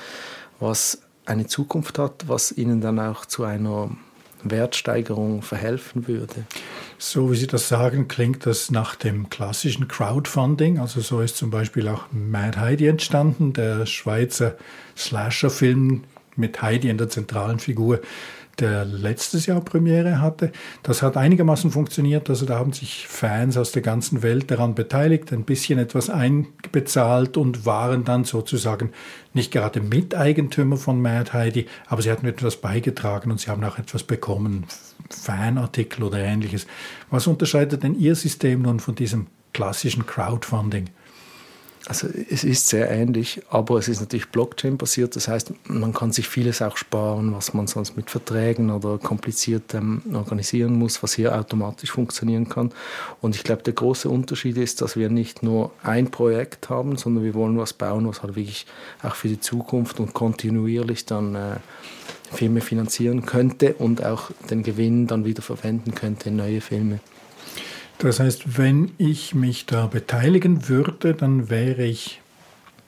was 0.58 1.02
eine 1.26 1.46
Zukunft 1.46 1.98
hat, 1.98 2.24
was 2.26 2.52
ihnen 2.52 2.80
dann 2.80 2.98
auch 2.98 3.24
zu 3.26 3.44
einer 3.44 3.90
Wertsteigerung 4.44 5.42
verhelfen 5.42 6.08
würde. 6.08 6.44
So 6.98 7.32
wie 7.32 7.36
Sie 7.36 7.46
das 7.46 7.68
sagen, 7.68 8.08
klingt 8.08 8.46
das 8.46 8.70
nach 8.70 8.94
dem 8.94 9.28
klassischen 9.28 9.88
Crowdfunding. 9.88 10.78
Also 10.78 11.00
so 11.00 11.20
ist 11.20 11.36
zum 11.36 11.50
Beispiel 11.50 11.88
auch 11.88 12.04
Mad 12.12 12.58
Heidi 12.58 12.86
entstanden, 12.86 13.52
der 13.52 13.86
Schweizer 13.86 14.56
Slasher-Film 14.96 16.04
mit 16.36 16.62
Heidi 16.62 16.88
in 16.88 16.98
der 16.98 17.08
zentralen 17.08 17.58
Figur, 17.58 18.00
der 18.58 18.84
letztes 18.84 19.46
Jahr 19.46 19.60
Premiere 19.60 20.20
hatte. 20.20 20.52
Das 20.82 21.02
hat 21.02 21.16
einigermaßen 21.16 21.70
funktioniert. 21.70 22.28
Also 22.28 22.46
da 22.46 22.58
haben 22.58 22.72
sich 22.72 23.06
Fans 23.08 23.56
aus 23.56 23.72
der 23.72 23.82
ganzen 23.82 24.22
Welt 24.22 24.50
daran 24.50 24.74
beteiligt, 24.74 25.32
ein 25.32 25.44
bisschen 25.44 25.78
etwas 25.78 26.10
einbezahlt 26.10 27.36
und 27.36 27.66
waren 27.66 28.04
dann 28.04 28.24
sozusagen 28.24 28.92
nicht 29.32 29.52
gerade 29.52 29.80
Miteigentümer 29.80 30.76
von 30.76 31.00
Mad 31.00 31.32
Heidi, 31.32 31.66
aber 31.86 32.02
sie 32.02 32.10
hatten 32.10 32.26
etwas 32.26 32.56
beigetragen 32.56 33.30
und 33.30 33.40
sie 33.40 33.50
haben 33.50 33.64
auch 33.64 33.78
etwas 33.78 34.02
bekommen, 34.02 34.66
Fanartikel 35.10 36.02
oder 36.04 36.18
ähnliches. 36.18 36.66
Was 37.10 37.26
unterscheidet 37.26 37.82
denn 37.82 37.98
Ihr 37.98 38.14
System 38.14 38.62
nun 38.62 38.80
von 38.80 38.94
diesem 38.94 39.26
klassischen 39.52 40.06
Crowdfunding? 40.06 40.90
Also 41.86 42.06
es 42.30 42.44
ist 42.44 42.68
sehr 42.68 42.88
ähnlich, 42.90 43.42
aber 43.50 43.78
es 43.78 43.88
ist 43.88 44.00
natürlich 44.00 44.28
Blockchain-basiert. 44.28 45.16
Das 45.16 45.26
heißt, 45.26 45.52
man 45.66 45.92
kann 45.92 46.12
sich 46.12 46.28
vieles 46.28 46.62
auch 46.62 46.76
sparen, 46.76 47.34
was 47.34 47.54
man 47.54 47.66
sonst 47.66 47.96
mit 47.96 48.08
Verträgen 48.08 48.70
oder 48.70 48.98
kompliziert 48.98 49.74
ähm, 49.74 50.00
organisieren 50.14 50.74
muss, 50.74 51.02
was 51.02 51.14
hier 51.14 51.36
automatisch 51.36 51.90
funktionieren 51.90 52.48
kann. 52.48 52.70
Und 53.20 53.34
ich 53.34 53.42
glaube, 53.42 53.64
der 53.64 53.72
große 53.72 54.08
Unterschied 54.08 54.58
ist, 54.58 54.80
dass 54.80 54.96
wir 54.96 55.10
nicht 55.10 55.42
nur 55.42 55.72
ein 55.82 56.10
Projekt 56.10 56.70
haben, 56.70 56.96
sondern 56.96 57.24
wir 57.24 57.34
wollen 57.34 57.58
was 57.58 57.72
bauen, 57.72 58.06
was 58.06 58.22
halt 58.22 58.36
wirklich 58.36 58.66
auch 59.02 59.16
für 59.16 59.28
die 59.28 59.40
Zukunft 59.40 59.98
und 59.98 60.14
kontinuierlich 60.14 61.04
dann 61.04 61.34
äh, 61.34 61.56
Filme 62.32 62.60
finanzieren 62.60 63.26
könnte 63.26 63.74
und 63.74 64.04
auch 64.04 64.30
den 64.50 64.62
Gewinn 64.62 65.08
dann 65.08 65.24
wieder 65.24 65.42
verwenden 65.42 65.94
könnte 65.94 66.28
in 66.28 66.36
neue 66.36 66.60
Filme. 66.60 67.00
Das 68.02 68.18
heißt, 68.18 68.58
wenn 68.58 68.90
ich 68.98 69.32
mich 69.32 69.66
da 69.66 69.86
beteiligen 69.86 70.68
würde, 70.68 71.14
dann 71.14 71.50
wäre 71.50 71.84
ich 71.84 72.20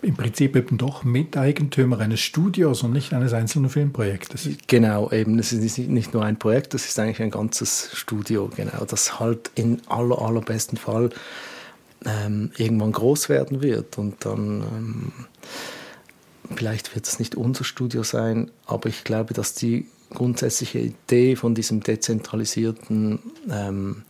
im 0.03 0.17
Prinzip 0.17 0.57
eben 0.57 0.77
doch 0.77 1.05
Miteigentümer 1.05 2.01
eines 2.01 2.21
Studios 2.21 2.83
und 2.83 2.93
nicht 2.93 3.13
eines 3.13 3.33
einzelnen 3.33 3.71
Filmprojektes. 3.71 4.49
Genau, 4.67 5.11
eben. 5.13 5.39
Es 5.39 5.53
ist 5.53 5.79
nicht 5.79 6.13
nur 6.13 6.25
ein 6.25 6.37
Projekt, 6.37 6.75
das 6.75 6.87
ist 6.87 6.99
eigentlich 6.99 7.23
ein 7.23 7.31
ganzes 7.31 7.91
Studio, 7.95 8.51
genau, 8.55 8.85
das 8.85 9.21
halt 9.21 9.53
in 9.55 9.81
aller, 9.87 10.21
allerbesten 10.21 10.77
Fall 10.77 11.11
ähm, 12.05 12.51
irgendwann 12.57 12.93
groß 12.93 13.29
werden 13.29 13.63
wird 13.63 13.97
und 13.97 14.27
dann 14.27 14.63
ähm, 14.63 15.13
vielleicht 16.57 16.95
wird 16.95 17.07
es 17.07 17.21
nicht 17.21 17.37
unser 17.37 17.63
Studio 17.63 18.03
sein, 18.03 18.51
aber 18.67 18.89
ich 18.89 19.05
glaube, 19.05 19.33
dass 19.33 19.55
die 19.55 19.87
grundsätzliche 20.11 20.81
Idee 20.81 21.37
von 21.37 21.55
diesem 21.55 21.81
dezentralisierten 21.83 23.21
ähm, 23.51 24.03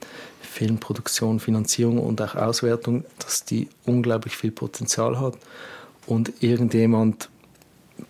Filmproduktion, 0.54 1.40
Finanzierung 1.40 1.98
und 1.98 2.22
auch 2.22 2.36
Auswertung, 2.36 3.04
dass 3.18 3.44
die 3.44 3.68
unglaublich 3.86 4.36
viel 4.36 4.52
Potenzial 4.52 5.18
hat. 5.18 5.36
Und 6.06 6.44
irgendjemand 6.44 7.28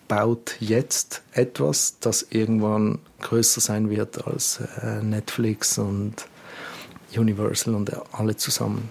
baut 0.07 0.57
jetzt 0.59 1.23
etwas, 1.31 1.97
das 2.01 2.27
irgendwann 2.29 2.99
größer 3.21 3.61
sein 3.61 3.89
wird 3.89 4.27
als 4.27 4.59
äh, 4.83 5.01
Netflix 5.01 5.79
und 5.79 6.27
Universal 7.17 7.73
und 7.73 7.91
alle 8.13 8.35
zusammen. 8.35 8.89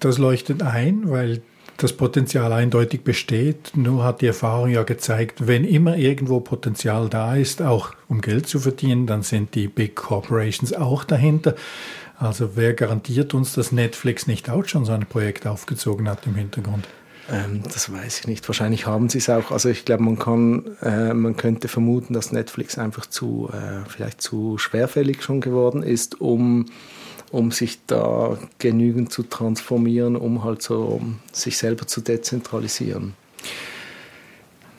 Das 0.00 0.16
leuchtet 0.16 0.62
ein, 0.62 1.10
weil 1.10 1.42
das 1.76 1.92
Potenzial 1.92 2.52
eindeutig 2.52 3.02
besteht. 3.02 3.72
Nur 3.74 4.04
hat 4.04 4.20
die 4.20 4.26
Erfahrung 4.26 4.70
ja 4.70 4.82
gezeigt, 4.82 5.46
wenn 5.46 5.64
immer 5.64 5.96
irgendwo 5.96 6.40
Potenzial 6.40 7.08
da 7.08 7.36
ist, 7.36 7.62
auch 7.62 7.92
um 8.08 8.20
Geld 8.20 8.48
zu 8.48 8.60
verdienen, 8.60 9.06
dann 9.06 9.22
sind 9.22 9.54
die 9.54 9.68
Big 9.68 9.96
Corporations 9.96 10.72
auch 10.72 11.04
dahinter. 11.04 11.54
Also 12.18 12.50
wer 12.56 12.72
garantiert 12.72 13.34
uns, 13.34 13.52
dass 13.52 13.72
Netflix 13.72 14.26
nicht 14.26 14.48
auch 14.48 14.64
schon 14.64 14.84
so 14.84 14.92
ein 14.92 15.06
Projekt 15.06 15.46
aufgezogen 15.46 16.08
hat 16.08 16.26
im 16.26 16.34
Hintergrund? 16.34 16.86
Ähm, 17.30 17.62
das 17.62 17.92
weiß 17.92 18.20
ich 18.20 18.26
nicht. 18.26 18.48
Wahrscheinlich 18.48 18.86
haben 18.86 19.08
sie 19.08 19.18
es 19.18 19.28
auch. 19.28 19.50
Also 19.50 19.68
ich 19.68 19.84
glaube, 19.84 20.04
man 20.04 20.18
kann, 20.18 20.64
äh, 20.80 21.12
man 21.12 21.36
könnte 21.36 21.68
vermuten, 21.68 22.14
dass 22.14 22.32
Netflix 22.32 22.78
einfach 22.78 23.06
zu, 23.06 23.50
äh, 23.52 23.88
vielleicht 23.88 24.22
zu 24.22 24.58
schwerfällig 24.58 25.22
schon 25.22 25.40
geworden 25.40 25.82
ist, 25.82 26.20
um 26.20 26.66
um 27.30 27.50
sich 27.50 27.78
da 27.86 28.38
genügend 28.58 29.12
zu 29.12 29.22
transformieren, 29.22 30.16
um 30.16 30.44
halt 30.44 30.62
so 30.62 31.00
sich 31.32 31.58
selber 31.58 31.86
zu 31.86 32.00
dezentralisieren. 32.00 33.14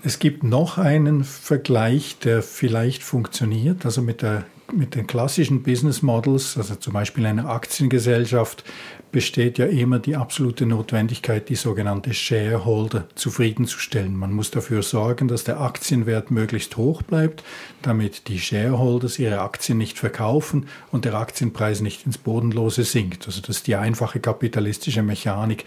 Es 0.04 0.20
gibt 0.20 0.44
noch 0.44 0.78
einen 0.78 1.24
Vergleich, 1.24 2.18
der 2.20 2.42
vielleicht 2.42 3.04
funktioniert, 3.04 3.84
also 3.86 4.02
mit, 4.02 4.22
der, 4.22 4.46
mit 4.74 4.96
den 4.96 5.08
klassischen 5.08 5.64
Business 5.64 6.02
Models, 6.02 6.58
also 6.58 6.76
zum 6.76 6.94
Beispiel 6.94 7.26
einer 7.26 7.50
Aktiengesellschaft 7.50 8.64
besteht 9.12 9.58
ja 9.58 9.66
immer 9.66 10.00
die 10.00 10.16
absolute 10.16 10.66
Notwendigkeit, 10.66 11.50
die 11.50 11.56
sogenannte 11.56 12.14
Shareholder 12.14 13.08
zufriedenzustellen. 13.16 14.16
Man 14.16 14.34
muss 14.34 14.52
dafür 14.52 14.84
sorgen, 14.84 15.28
dass 15.28 15.44
der 15.44 15.62
Aktienwert 15.62 16.32
möglichst 16.32 16.78
hoch 16.78 17.02
bleibt, 17.02 17.44
damit 17.82 18.28
die 18.28 18.40
Shareholders 18.40 19.20
ihre 19.20 19.40
Aktien 19.40 19.78
nicht 19.78 19.98
verkaufen 19.98 20.68
und 20.92 21.06
der 21.06 21.16
Aktienpreis 21.16 21.82
nicht 21.82 22.06
ins 22.06 22.18
Bodenlose 22.18 22.84
sinkt. 22.84 23.28
Also 23.28 23.42
das 23.42 23.58
ist 23.58 23.68
die 23.68 23.76
einfache 23.76 24.20
kapitalistische 24.20 25.04
Mechanik. 25.04 25.66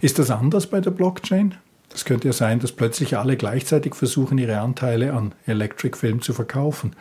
Ist 0.00 0.18
das 0.18 0.30
anders 0.30 0.66
bei 0.68 0.80
der 0.80 0.90
Blockchain? 0.90 1.54
Es 1.92 2.04
könnte 2.04 2.28
ja 2.28 2.32
sein, 2.32 2.60
dass 2.60 2.72
plötzlich 2.72 3.16
alle 3.16 3.36
gleichzeitig 3.36 3.94
versuchen, 3.94 4.38
ihre 4.38 4.60
Anteile 4.60 5.14
an 5.14 5.32
Electric 5.46 5.96
Film 5.96 6.20
zu 6.20 6.34
verkaufen. 6.34 6.94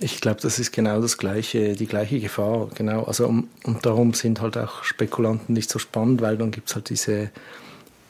Ich 0.00 0.20
glaube, 0.20 0.40
das 0.40 0.58
ist 0.58 0.72
genau 0.72 1.00
das 1.00 1.18
gleiche, 1.18 1.74
die 1.74 1.86
gleiche 1.86 2.20
Gefahr. 2.20 2.68
Genau. 2.74 3.04
Also, 3.04 3.26
um, 3.26 3.48
und 3.64 3.86
darum 3.86 4.14
sind 4.14 4.40
halt 4.40 4.56
auch 4.56 4.82
Spekulanten 4.82 5.54
nicht 5.54 5.70
so 5.70 5.78
spannend, 5.78 6.20
weil 6.20 6.36
dann 6.36 6.50
gibt 6.50 6.68
es 6.68 6.74
halt 6.74 6.90
diese 6.90 7.30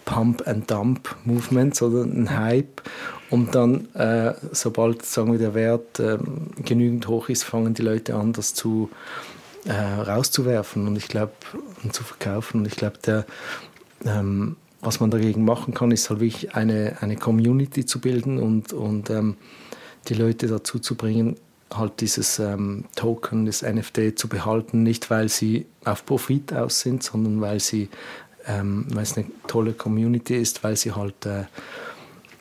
Pump-and-Dump-Movements 0.05 1.83
oder 1.83 2.05
ein 2.05 2.31
Hype. 2.31 2.83
Und 3.31 3.55
dann, 3.55 3.95
äh, 3.95 4.35
sobald 4.53 5.05
sagen 5.05 5.33
wir, 5.33 5.39
der 5.39 5.55
Wert 5.55 6.01
äh, 6.01 6.19
genügend 6.65 7.09
hoch 7.09 7.29
ist, 7.29 7.45
fangen 7.45 7.75
die 7.75 7.83
Leute 7.83 8.15
an, 8.15 8.33
das 8.33 8.55
zu, 8.55 8.89
äh, 9.67 9.73
rauszuwerfen 9.73 10.87
und 10.87 10.97
ich 10.97 11.09
glaube, 11.09 11.33
und 11.85 11.93
zu 11.93 12.05
verkaufen. 12.05 12.61
Und 12.61 12.67
ich 12.67 12.77
glaube, 12.77 13.27
ähm, 14.07 14.57
was 14.81 15.01
man 15.01 15.11
dagegen 15.11 15.45
machen 15.45 15.75
kann, 15.75 15.91
ist 15.91 16.09
halt 16.09 16.21
wirklich 16.21 16.55
eine, 16.55 16.97
eine 17.01 17.17
Community 17.17 17.85
zu 17.85 18.01
bilden 18.01 18.39
und, 18.39 18.73
und 18.73 19.11
ähm, 19.11 19.37
die 20.09 20.15
Leute 20.15 20.47
dazu 20.47 20.79
zu 20.79 20.95
bringen, 20.95 21.37
halt 21.73 22.01
dieses 22.01 22.39
ähm, 22.39 22.85
Token, 22.95 23.47
das 23.47 23.63
NFT 23.63 24.19
zu 24.19 24.29
behalten, 24.29 24.83
nicht 24.83 25.11
weil 25.11 25.29
sie 25.29 25.67
auf 25.85 26.05
Profit 26.07 26.53
aus 26.53 26.81
sind, 26.81 27.03
sondern 27.03 27.41
weil 27.41 27.61
sie, 27.61 27.89
ähm, 28.47 28.87
weil 28.91 29.03
es 29.03 29.17
eine 29.17 29.27
tolle 29.47 29.73
Community 29.73 30.37
ist, 30.37 30.65
weil 30.65 30.77
sie 30.77 30.93
halt 30.93 31.27
äh, 31.27 31.45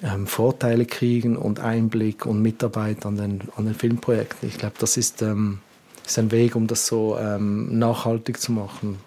ähm, 0.04 0.28
Vorteile 0.28 0.86
kriegen 0.86 1.36
und 1.36 1.60
Einblick 1.60 2.26
und 2.26 2.42
Mitarbeit 2.42 3.06
an 3.06 3.18
den, 3.18 3.42
an 3.56 3.66
den 3.66 3.74
Filmprojekten. 3.74 4.48
Ich 4.48 4.58
glaube, 4.58 4.76
das 4.80 4.98
ist, 4.98 5.22
ähm, 5.22 5.60
ist 6.06 6.20
ein 6.20 6.32
Weg, 6.32 6.56
um 6.56 6.68
das 6.68 6.88
so 6.88 7.18
ähm, 7.18 7.78
nachhaltig 7.80 8.40
zu 8.40 8.52
machen. 8.52 9.00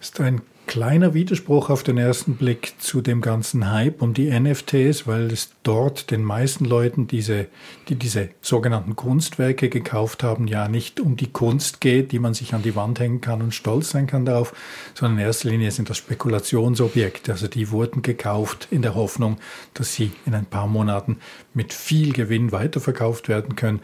Ist 0.00 0.20
ein 0.20 0.42
kleiner 0.70 1.14
Widerspruch 1.14 1.68
auf 1.68 1.82
den 1.82 1.98
ersten 1.98 2.36
Blick 2.36 2.74
zu 2.78 3.00
dem 3.00 3.22
ganzen 3.22 3.72
Hype 3.72 4.02
um 4.02 4.14
die 4.14 4.30
NFTs, 4.30 5.04
weil 5.08 5.32
es 5.32 5.50
dort 5.64 6.12
den 6.12 6.22
meisten 6.22 6.64
Leuten, 6.64 7.08
diese, 7.08 7.48
die 7.88 7.96
diese 7.96 8.28
sogenannten 8.40 8.94
Kunstwerke 8.94 9.68
gekauft 9.68 10.22
haben, 10.22 10.46
ja 10.46 10.68
nicht 10.68 11.00
um 11.00 11.16
die 11.16 11.32
Kunst 11.32 11.80
geht, 11.80 12.12
die 12.12 12.20
man 12.20 12.34
sich 12.34 12.54
an 12.54 12.62
die 12.62 12.76
Wand 12.76 13.00
hängen 13.00 13.20
kann 13.20 13.42
und 13.42 13.52
stolz 13.52 13.90
sein 13.90 14.06
kann 14.06 14.24
darauf, 14.24 14.54
sondern 14.94 15.18
in 15.18 15.24
erster 15.24 15.48
Linie 15.48 15.72
sind 15.72 15.90
das 15.90 15.96
Spekulationsobjekte. 15.96 17.32
Also 17.32 17.48
die 17.48 17.72
wurden 17.72 18.02
gekauft 18.02 18.68
in 18.70 18.82
der 18.82 18.94
Hoffnung, 18.94 19.38
dass 19.74 19.92
sie 19.94 20.12
in 20.24 20.36
ein 20.36 20.46
paar 20.46 20.68
Monaten 20.68 21.18
mit 21.52 21.72
viel 21.72 22.12
Gewinn 22.12 22.52
weiterverkauft 22.52 23.28
werden 23.28 23.56
können 23.56 23.80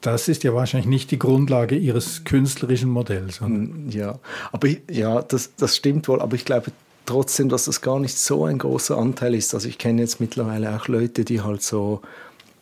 das 0.00 0.28
ist 0.28 0.44
ja 0.44 0.54
wahrscheinlich 0.54 0.88
nicht 0.88 1.10
die 1.10 1.18
Grundlage 1.18 1.76
Ihres 1.76 2.24
künstlerischen 2.24 2.90
Modells. 2.90 3.40
Oder? 3.40 3.50
Mm, 3.50 3.90
ja, 3.90 4.18
aber 4.52 4.68
ja, 4.90 5.22
das, 5.22 5.54
das 5.56 5.76
stimmt 5.76 6.08
wohl, 6.08 6.20
aber 6.20 6.36
ich 6.36 6.44
glaube 6.44 6.70
trotzdem, 7.06 7.48
dass 7.48 7.64
das 7.64 7.80
gar 7.80 7.98
nicht 7.98 8.18
so 8.18 8.44
ein 8.44 8.58
großer 8.58 8.96
Anteil 8.96 9.34
ist. 9.34 9.54
Also 9.54 9.68
ich 9.68 9.78
kenne 9.78 10.02
jetzt 10.02 10.20
mittlerweile 10.20 10.76
auch 10.76 10.88
Leute, 10.88 11.24
die 11.24 11.40
halt 11.40 11.62
so 11.62 12.02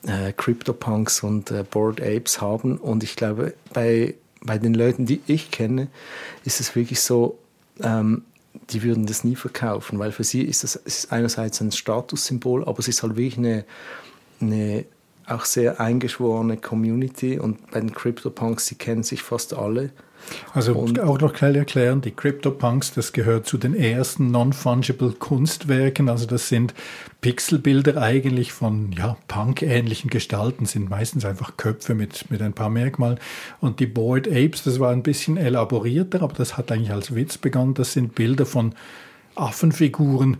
äh, 0.07 0.33
CryptoPunks 0.33 1.23
und 1.23 1.51
äh, 1.51 1.65
Bored 1.69 2.01
Apes 2.01 2.41
haben 2.41 2.79
und 2.79 3.03
ich 3.03 3.17
glaube, 3.17 3.55
bei, 3.73 4.15
bei 4.41 4.59
den 4.59 4.75
Leuten, 4.75 5.05
die 5.05 5.21
ich 5.27 5.51
kenne, 5.51 5.89
ist 6.45 6.61
es 6.61 6.75
wirklich 6.77 7.01
so, 7.01 7.39
ähm, 7.83 8.23
die 8.71 8.83
würden 8.83 9.07
das 9.07 9.25
nie 9.25 9.37
verkaufen, 9.37 9.99
weil 9.99 10.13
für 10.13 10.25
sie 10.25 10.43
ist 10.43 10.65
das 10.65 10.77
ist 10.77 11.13
einerseits 11.13 11.61
ein 11.61 11.73
Statussymbol, 11.73 12.65
aber 12.65 12.79
es 12.79 12.89
ist 12.89 13.03
halt 13.03 13.17
wirklich 13.17 13.37
eine, 13.37 13.65
eine 14.41 14.85
auch 15.27 15.45
sehr 15.45 15.81
eingeschworene 15.81 16.57
Community 16.57 17.39
und 17.39 17.71
bei 17.71 17.81
den 17.81 17.93
CryptoPunks, 17.93 18.67
sie 18.67 18.77
kennen 18.77 19.03
sich 19.03 19.23
fast 19.23 19.55
alle. 19.55 19.91
Also 20.55 20.75
und 20.75 20.99
auch 21.01 21.21
noch 21.21 21.37
schnell 21.37 21.57
erklären, 21.57 22.01
die 22.01 22.11
CryptoPunks, 22.11 22.93
das 22.95 23.13
gehört 23.13 23.47
zu 23.47 23.59
den 23.59 23.75
ersten 23.75 24.31
non-fungible 24.31 25.13
Kunstwerken. 25.13 26.09
Also 26.09 26.27
das 26.27 26.49
sind 26.49 26.75
Pixelbilder 27.21 28.01
eigentlich 28.01 28.53
von 28.53 28.93
ja, 28.93 29.17
Punk-ähnlichen 29.29 30.11
Gestalten, 30.11 30.67
sind 30.67 30.91
meistens 30.91 31.25
einfach 31.25 31.57
Köpfe 31.57 31.95
mit, 31.95 32.31
mit 32.31 32.43
ein 32.43 32.55
paar 32.55 32.71
Merkmalen. 32.71 33.19
Und 33.61 33.79
die 33.81 33.87
Bored 33.87 34.27
Apes, 34.27 34.65
das 34.65 34.81
war 34.81 34.91
ein 34.91 35.03
bisschen 35.03 35.37
elaborierter, 35.37 36.23
aber 36.23 36.35
das 36.35 36.57
hat 36.57 36.73
eigentlich 36.73 36.93
als 36.93 37.15
Witz 37.15 37.39
begonnen. 37.39 37.75
Das 37.75 37.93
sind 37.93 38.15
Bilder 38.15 38.47
von 38.47 38.75
Affenfiguren, 39.37 40.39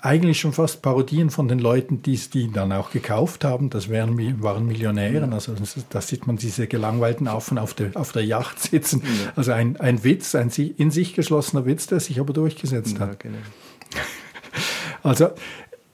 eigentlich 0.00 0.38
schon 0.38 0.52
fast 0.52 0.82
Parodien 0.82 1.30
von 1.30 1.48
den 1.48 1.58
Leuten, 1.58 2.02
die 2.02 2.14
es 2.14 2.30
die 2.30 2.50
dann 2.52 2.72
auch 2.72 2.90
gekauft 2.90 3.44
haben. 3.44 3.70
Das 3.70 3.88
wären, 3.88 4.42
waren 4.42 4.66
Millionären. 4.66 5.32
Also 5.32 5.54
da 5.90 6.00
sieht 6.00 6.26
man 6.26 6.36
diese 6.36 6.66
gelangweilten 6.66 7.26
Affen 7.26 7.58
auf 7.58 7.74
der, 7.74 7.96
auf 7.96 8.12
der 8.12 8.24
Yacht 8.24 8.60
sitzen. 8.60 9.02
Also 9.34 9.52
ein, 9.52 9.78
ein 9.78 10.04
Witz, 10.04 10.34
ein 10.34 10.50
in 10.50 10.90
sich 10.90 11.14
geschlossener 11.14 11.66
Witz, 11.66 11.86
der 11.86 12.00
sich 12.00 12.20
aber 12.20 12.32
durchgesetzt 12.32 13.00
hat. 13.00 13.08
Ja, 13.08 13.14
genau. 13.18 13.38
Also 15.02 15.28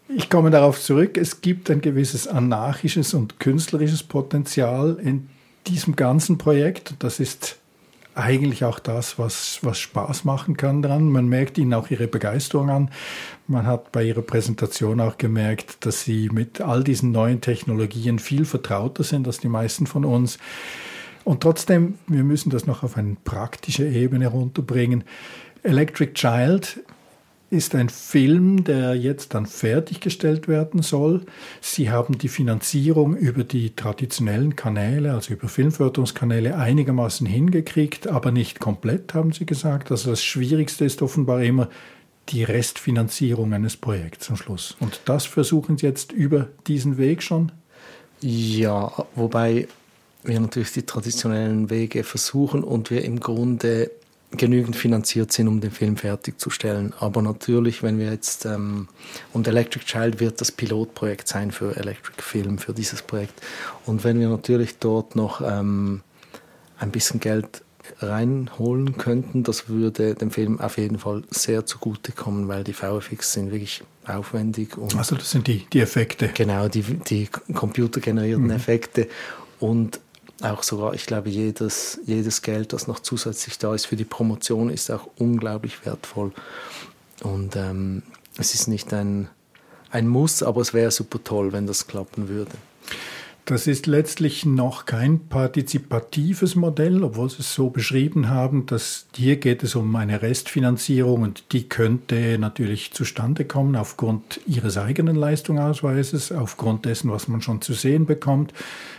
ich 0.09 0.31
komme 0.31 0.51
darauf 0.51 0.81
zurück, 0.81 1.17
es 1.17 1.41
gibt 1.41 1.71
ein 1.71 1.81
gewisses 1.81 2.27
anarchisches 2.27 3.15
und 3.15 3.41
künstlerisches 3.41 4.03
Potenzial 4.03 4.99
in 5.03 5.29
diesem 5.67 5.97
ganzen 5.97 6.39
Projekt. 6.39 6.95
Das 6.99 7.21
ist 7.21 7.59
eigentlich 8.15 8.65
auch 8.65 8.79
das, 8.79 9.19
was, 9.19 9.61
was 9.63 9.79
Spaß 9.79 10.25
machen 10.25 10.57
kann 10.57 10.83
dran. 10.83 11.11
Man 11.11 11.29
merkt 11.29 11.59
ihnen 11.59 11.75
auch 11.75 11.91
ihre 11.91 12.09
Begeisterung 12.09 12.71
an. 12.71 12.91
Man 13.47 13.67
hat 13.67 13.93
bei 13.93 14.05
ihrer 14.05 14.23
Präsentation 14.23 15.01
auch 15.01 15.19
gemerkt, 15.19 15.85
dass 15.87 16.03
sie 16.03 16.29
mit 16.31 16.61
all 16.61 16.85
diesen 16.85 17.13
neuen 17.13 17.41
Technologien 17.41 18.19
viel 18.19 18.45
vertrauter 18.45 19.05
sind 19.05 19.27
als 19.27 19.39
die 19.39 19.49
meisten 19.49 19.87
von 19.87 20.05
uns. 20.05 20.39
Und 21.25 21.43
trotzdem, 21.43 21.99
wir 22.07 22.25
müssen 22.25 22.51
das 22.51 22.67
noch 22.67 22.83
auf 22.83 22.97
eine 22.97 23.17
praktische 23.25 23.87
Ebene 23.87 24.27
runterbringen. 24.27 25.05
Electric 25.63 26.15
Child 26.15 26.81
ist 27.53 27.75
ein 27.75 27.91
Film, 27.91 28.65
der 28.65 28.95
jetzt 28.95 29.35
dann 29.35 29.45
fertiggestellt 29.47 30.49
werden 30.49 30.83
soll. 30.83 31.27
Sie 31.61 31.91
haben 31.91 32.17
die 32.17 32.29
Finanzierung 32.29 33.15
über 33.15 33.45
die 33.45 33.77
traditionellen 33.77 34.57
Kanäle, 34.57 35.13
also 35.13 35.35
über 35.35 35.49
Filmförderungskanäle, 35.49 36.57
einigermaßen 36.57 37.27
hingekriegt, 37.27 38.09
aber 38.09 38.33
nicht 38.33 38.59
komplett, 38.59 39.13
haben 39.13 39.33
Sie 39.33 39.45
gesagt. 39.45 39.91
Also 39.91 40.11
das 40.11 40.25
Schwierigste 40.25 40.87
ist 40.87 41.03
offenbar 41.03 41.43
immer 41.43 41.69
die 42.31 42.43
Restfinanzierung 42.43 43.53
eines 43.53 43.77
Projekts 43.77 44.31
am 44.31 44.37
Schluss. 44.37 44.75
Und 44.81 45.03
das 45.05 45.27
versuchen 45.27 45.77
Sie 45.77 45.87
jetzt 45.87 46.13
über 46.13 46.49
diesen 46.67 46.97
Weg 46.97 47.23
schon? 47.23 47.53
Ja, 48.23 48.93
wobei 49.15 49.69
wir 50.23 50.41
natürlich 50.41 50.73
die 50.73 50.87
traditionellen 50.87 51.69
Wege 51.69 52.03
versuchen 52.03 52.65
und 52.65 52.91
wir 52.91 53.05
im 53.05 53.21
Grunde 53.21 53.91
genügend 54.37 54.77
finanziert 54.77 55.33
sind, 55.33 55.49
um 55.49 55.61
den 55.61 55.71
Film 55.71 55.97
fertigzustellen. 55.97 56.93
Aber 56.99 57.23
natürlich, 57.23 57.83
wenn 57.83 57.99
wir 57.99 58.11
jetzt, 58.11 58.45
ähm, 58.47 58.89
und 59.33 59.47
Electric 59.47 59.85
Child 59.85 60.21
wird 60.21 60.41
das 60.41 60.53
Pilotprojekt 60.53 61.29
sein 61.29 61.51
für 61.51 61.77
Electric 61.77 62.23
Film, 62.23 62.59
für 62.59 62.73
dieses 62.73 63.03
Projekt. 63.03 63.41
Und 63.87 64.05
wenn 64.05 64.19
wir 64.19 64.29
natürlich 64.29 64.79
dort 64.79 65.17
noch 65.17 65.41
ähm, 65.41 66.03
ein 66.79 66.91
bisschen 66.91 67.21
Geld 67.21 67.63
reinholen 68.01 68.97
könnten, 68.97 69.43
das 69.43 69.69
würde 69.69 70.15
dem 70.15 70.31
Film 70.31 70.61
auf 70.61 70.79
jeden 70.79 70.99
Fall 70.99 71.23
sehr 71.31 71.67
zugutekommen, 71.67 72.49
weil 72.49 72.65
die 72.65 72.73
VFX 72.73 73.33
sind 73.33 73.51
wirklich 73.51 73.83
aufwendig. 74.07 74.77
also 74.97 75.17
das 75.17 75.31
sind 75.31 75.47
die, 75.47 75.67
die 75.73 75.81
Effekte. 75.81 76.29
Genau, 76.35 76.69
die, 76.69 76.83
die 76.83 77.29
computergenerierten 77.55 78.47
mhm. 78.47 78.51
Effekte. 78.51 79.09
Und 79.59 80.01
auch 80.43 80.63
sogar, 80.63 80.95
ich 80.95 81.07
glaube, 81.07 81.31
jedes, 81.31 82.01
jedes 82.05 82.43
Geld, 82.43 82.73
das 82.73 82.87
noch 82.87 83.01
zusätzlich 83.01 83.59
da 83.59 83.75
ist 83.75 83.87
für 83.87 83.97
die 83.97 84.05
Promotion, 84.05 84.71
ist 84.71 84.91
auch 84.91 85.09
unglaublich 85.19 85.85
wertvoll. 85.87 86.33
Und 87.23 87.57
ähm, 87.57 88.03
es 88.37 88.55
ist 88.55 88.67
nicht 88.67 88.93
ein, 88.93 89.29
ein 89.91 90.09
Muss, 90.09 90.43
aber 90.43 90.61
es 90.61 90.75
wäre 90.75 90.91
super 90.91 91.23
toll, 91.23 91.53
wenn 91.53 91.67
das 91.67 91.87
klappen 91.87 92.29
würde. 92.29 92.53
Das 93.45 93.67
ist 93.67 93.89
letztlich 93.89 94.47
noch 94.47 94.87
kein 94.87 95.27
partizipatives 95.27 96.55
Modell, 96.55 97.03
obwohl 97.03 97.29
Sie 97.29 97.41
es 97.41 97.53
so 97.53 97.71
beschrieben 97.71 98.29
haben, 98.29 98.67
dass 98.67 99.07
hier 99.17 99.35
geht 99.35 99.65
es 99.65 99.75
um 99.75 99.97
eine 99.97 100.23
Restfinanzierung 100.23 101.23
und 101.23 101.51
die 101.51 101.69
könnte 101.69 102.39
natürlich 102.39 102.93
zustande 102.93 103.45
kommen 103.45 103.75
aufgrund 103.75 104.41
Ihres 104.47 104.79
eigenen 104.79 105.17
Leistungsausweises, 105.17 106.31
aufgrund 106.31 106.85
dessen, 106.85 107.11
was 107.11 107.27
man 107.27 107.43
schon 107.43 107.61
zu 107.61 107.73
sehen 107.73 108.07
bekommt, 108.07 108.53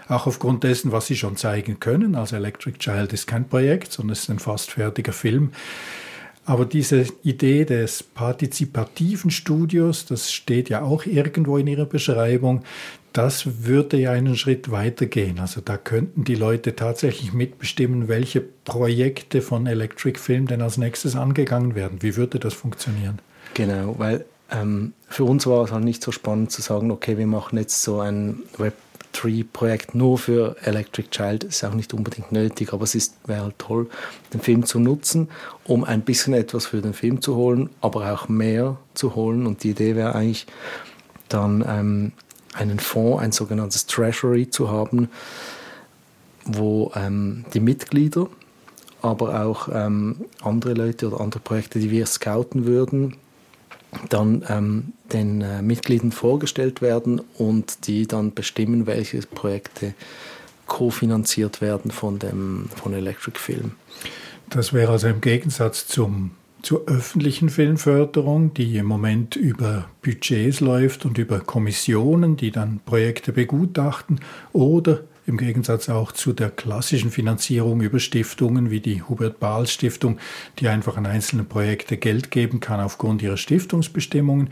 auch 0.10 0.28
aufgrund 0.28 0.66
dessen, 0.66 0.92
was 0.92 1.08
Sie 1.08 1.16
schon 1.16 1.38
zeigen 1.38 1.80
können. 1.80 2.16
Also 2.16 2.36
Electric 2.36 2.80
Child 2.80 3.14
ist 3.14 3.28
kein 3.28 3.48
Projekt, 3.48 3.94
sondern 3.94 4.12
es 4.12 4.24
ist 4.24 4.30
ein 4.30 4.40
fast 4.40 4.72
fertiger 4.72 5.14
Film. 5.14 5.54
Aber 6.46 6.66
diese 6.66 7.06
Idee 7.24 7.64
des 7.64 8.04
partizipativen 8.04 9.32
Studios, 9.32 10.06
das 10.06 10.32
steht 10.32 10.70
ja 10.70 10.82
auch 10.82 11.06
irgendwo 11.06 11.58
in 11.58 11.68
Ihrer 11.68 11.86
Beschreibung, 11.86 12.64
das 13.14 13.66
würde 13.66 13.98
ja 13.98 14.12
einen 14.12 14.36
Schritt 14.36 14.72
weiter 14.72 15.06
gehen. 15.06 15.40
Also 15.40 15.62
da 15.62 15.78
könnten 15.78 16.24
die 16.24 16.36
Leute 16.36 16.76
tatsächlich 16.76 17.32
mitbestimmen, 17.32 18.08
welche 18.08 18.42
Projekte 18.42 19.42
von 19.42 19.68
Electric 19.68 20.20
Film 20.20 20.48
denn 20.48 20.62
als 20.62 20.78
nächstes 20.78 21.16
angegangen 21.16 21.76
werden. 21.76 22.02
Wie 22.02 22.16
würde 22.16 22.40
das 22.40 22.56
funktionieren? 22.56 23.20
Genau, 23.54 23.96
weil 24.00 24.26
ähm, 24.52 24.94
für 25.08 25.24
uns 25.26 25.46
war 25.46 25.64
es 25.64 25.72
halt 25.72 25.84
nicht 25.84 26.04
so 26.04 26.12
spannend 26.12 26.52
zu 26.52 26.62
sagen, 26.62 26.92
okay, 26.92 27.18
wir 27.18 27.28
machen 27.28 27.58
jetzt 27.58 27.84
so 27.84 28.00
ein 28.00 28.40
Web3-Projekt 29.14 29.96
nur 29.96 30.18
für 30.18 30.56
Electric 30.64 31.10
Child. 31.10 31.44
Ist 31.46 31.64
auch 31.64 31.74
nicht 31.74 31.94
unbedingt 31.94 32.32
nötig, 32.32 32.74
aber 32.74 32.84
es 32.84 33.14
wäre 33.26 33.44
halt 33.44 33.60
toll, 33.60 33.90
den 34.34 34.42
Film 34.42 34.66
zu 34.66 34.80
nutzen, 34.80 35.30
um 35.64 35.84
ein 35.84 36.02
bisschen 36.02 36.34
etwas 36.34 36.66
für 36.66 36.82
den 36.82 36.94
Film 36.94 37.22
zu 37.22 37.36
holen, 37.36 37.70
aber 37.82 38.12
auch 38.12 38.28
mehr 38.28 38.78
zu 38.94 39.16
holen. 39.16 39.46
Und 39.46 39.64
die 39.64 39.72
Idee 39.72 39.96
wäre 39.96 40.16
eigentlich 40.16 40.48
dann 41.30 41.64
ähm, 41.68 42.12
einen 42.54 42.80
Fonds, 42.80 43.24
ein 43.24 43.32
sogenanntes 43.32 43.86
Treasury 43.86 44.50
zu 44.50 44.70
haben, 44.70 45.10
wo 46.46 46.92
ähm, 46.96 47.46
die 47.54 47.60
Mitglieder, 47.60 48.28
aber 49.02 49.46
auch 49.46 49.70
ähm, 49.72 50.26
andere 50.42 50.74
Leute 50.74 51.08
oder 51.08 51.22
andere 51.22 51.40
Projekte, 51.40 51.80
die 51.80 51.90
wir 51.90 52.06
scouten 52.06 52.66
würden, 52.66 53.16
dann 54.10 54.44
ähm, 54.50 54.94
den 55.12 55.42
äh, 55.42 55.62
Mitgliedern 55.62 56.12
vorgestellt 56.12 56.82
werden 56.82 57.22
und 57.38 57.88
die 57.88 58.08
dann 58.08 58.34
bestimmen, 58.34 58.88
welche 58.88 59.20
Projekte 59.22 59.94
kofinanziert 60.66 61.62
werden 61.62 61.92
von, 61.92 62.20
dem, 62.20 62.70
von 62.76 62.94
Electric 62.94 63.40
Film. 63.40 63.74
Das 64.50 64.74
wäre 64.74 64.92
also 64.92 65.08
im 65.08 65.22
Gegensatz 65.22 65.88
zum 65.88 66.32
zur 66.64 66.88
öffentlichen 66.88 67.50
Filmförderung, 67.50 68.54
die 68.54 68.78
im 68.78 68.86
Moment 68.86 69.36
über 69.36 69.90
Budgets 70.02 70.62
läuft 70.62 71.06
und 71.06 71.18
über 71.18 71.42
Kommissionen, 71.42 72.38
die 72.38 72.52
dann 72.52 72.80
Projekte 72.86 73.34
begutachten, 73.34 74.22
oder 74.54 75.02
im 75.26 75.38
Gegensatz 75.38 75.90
auch 75.90 76.12
zu 76.12 76.34
der 76.34 76.50
klassischen 76.50 77.12
Finanzierung 77.12 77.82
über 77.82 78.00
Stiftungen 78.00 78.70
wie 78.72 78.80
die 78.80 79.02
Hubert 79.04 79.40
Bahls 79.40 79.72
Stiftung, 79.72 80.18
die 80.60 80.68
einfach 80.68 80.98
an 80.98 81.06
einzelne 81.06 81.44
Projekte 81.44 81.98
Geld 81.98 82.32
geben 82.32 82.60
kann 82.60 82.80
aufgrund 82.80 83.22
ihrer 83.22 83.38
Stiftungsbestimmungen, 83.38 84.50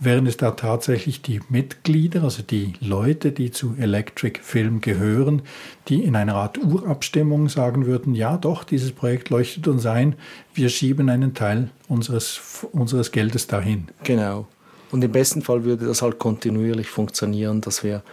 während 0.00 0.28
es 0.28 0.36
da 0.36 0.52
tatsächlich 0.52 1.22
die 1.22 1.40
Mitglieder, 1.48 2.24
also 2.24 2.42
die 2.42 2.74
Leute, 2.80 3.32
die 3.32 3.50
zu 3.50 3.74
Electric 3.78 4.40
Film 4.42 4.80
gehören, 4.80 5.42
die 5.88 6.02
in 6.02 6.16
einer 6.16 6.34
Art 6.34 6.58
Urabstimmung 6.58 7.48
sagen 7.48 7.86
würden, 7.86 8.14
ja 8.14 8.36
doch, 8.36 8.64
dieses 8.64 8.92
Projekt 8.92 9.30
leuchtet 9.30 9.68
uns 9.68 9.86
ein, 9.86 10.16
wir 10.54 10.68
schieben 10.68 11.08
einen 11.10 11.34
Teil 11.34 11.70
unseres, 11.88 12.66
unseres 12.72 13.12
Geldes 13.12 13.46
dahin. 13.46 13.88
Genau. 14.04 14.46
Und 14.90 15.02
im 15.02 15.10
besten 15.10 15.42
Fall 15.42 15.64
würde 15.64 15.86
das 15.86 16.02
halt 16.02 16.20
kontinuierlich 16.20 16.88
funktionieren, 16.88 17.60
dass 17.60 17.82
wir 17.82 18.04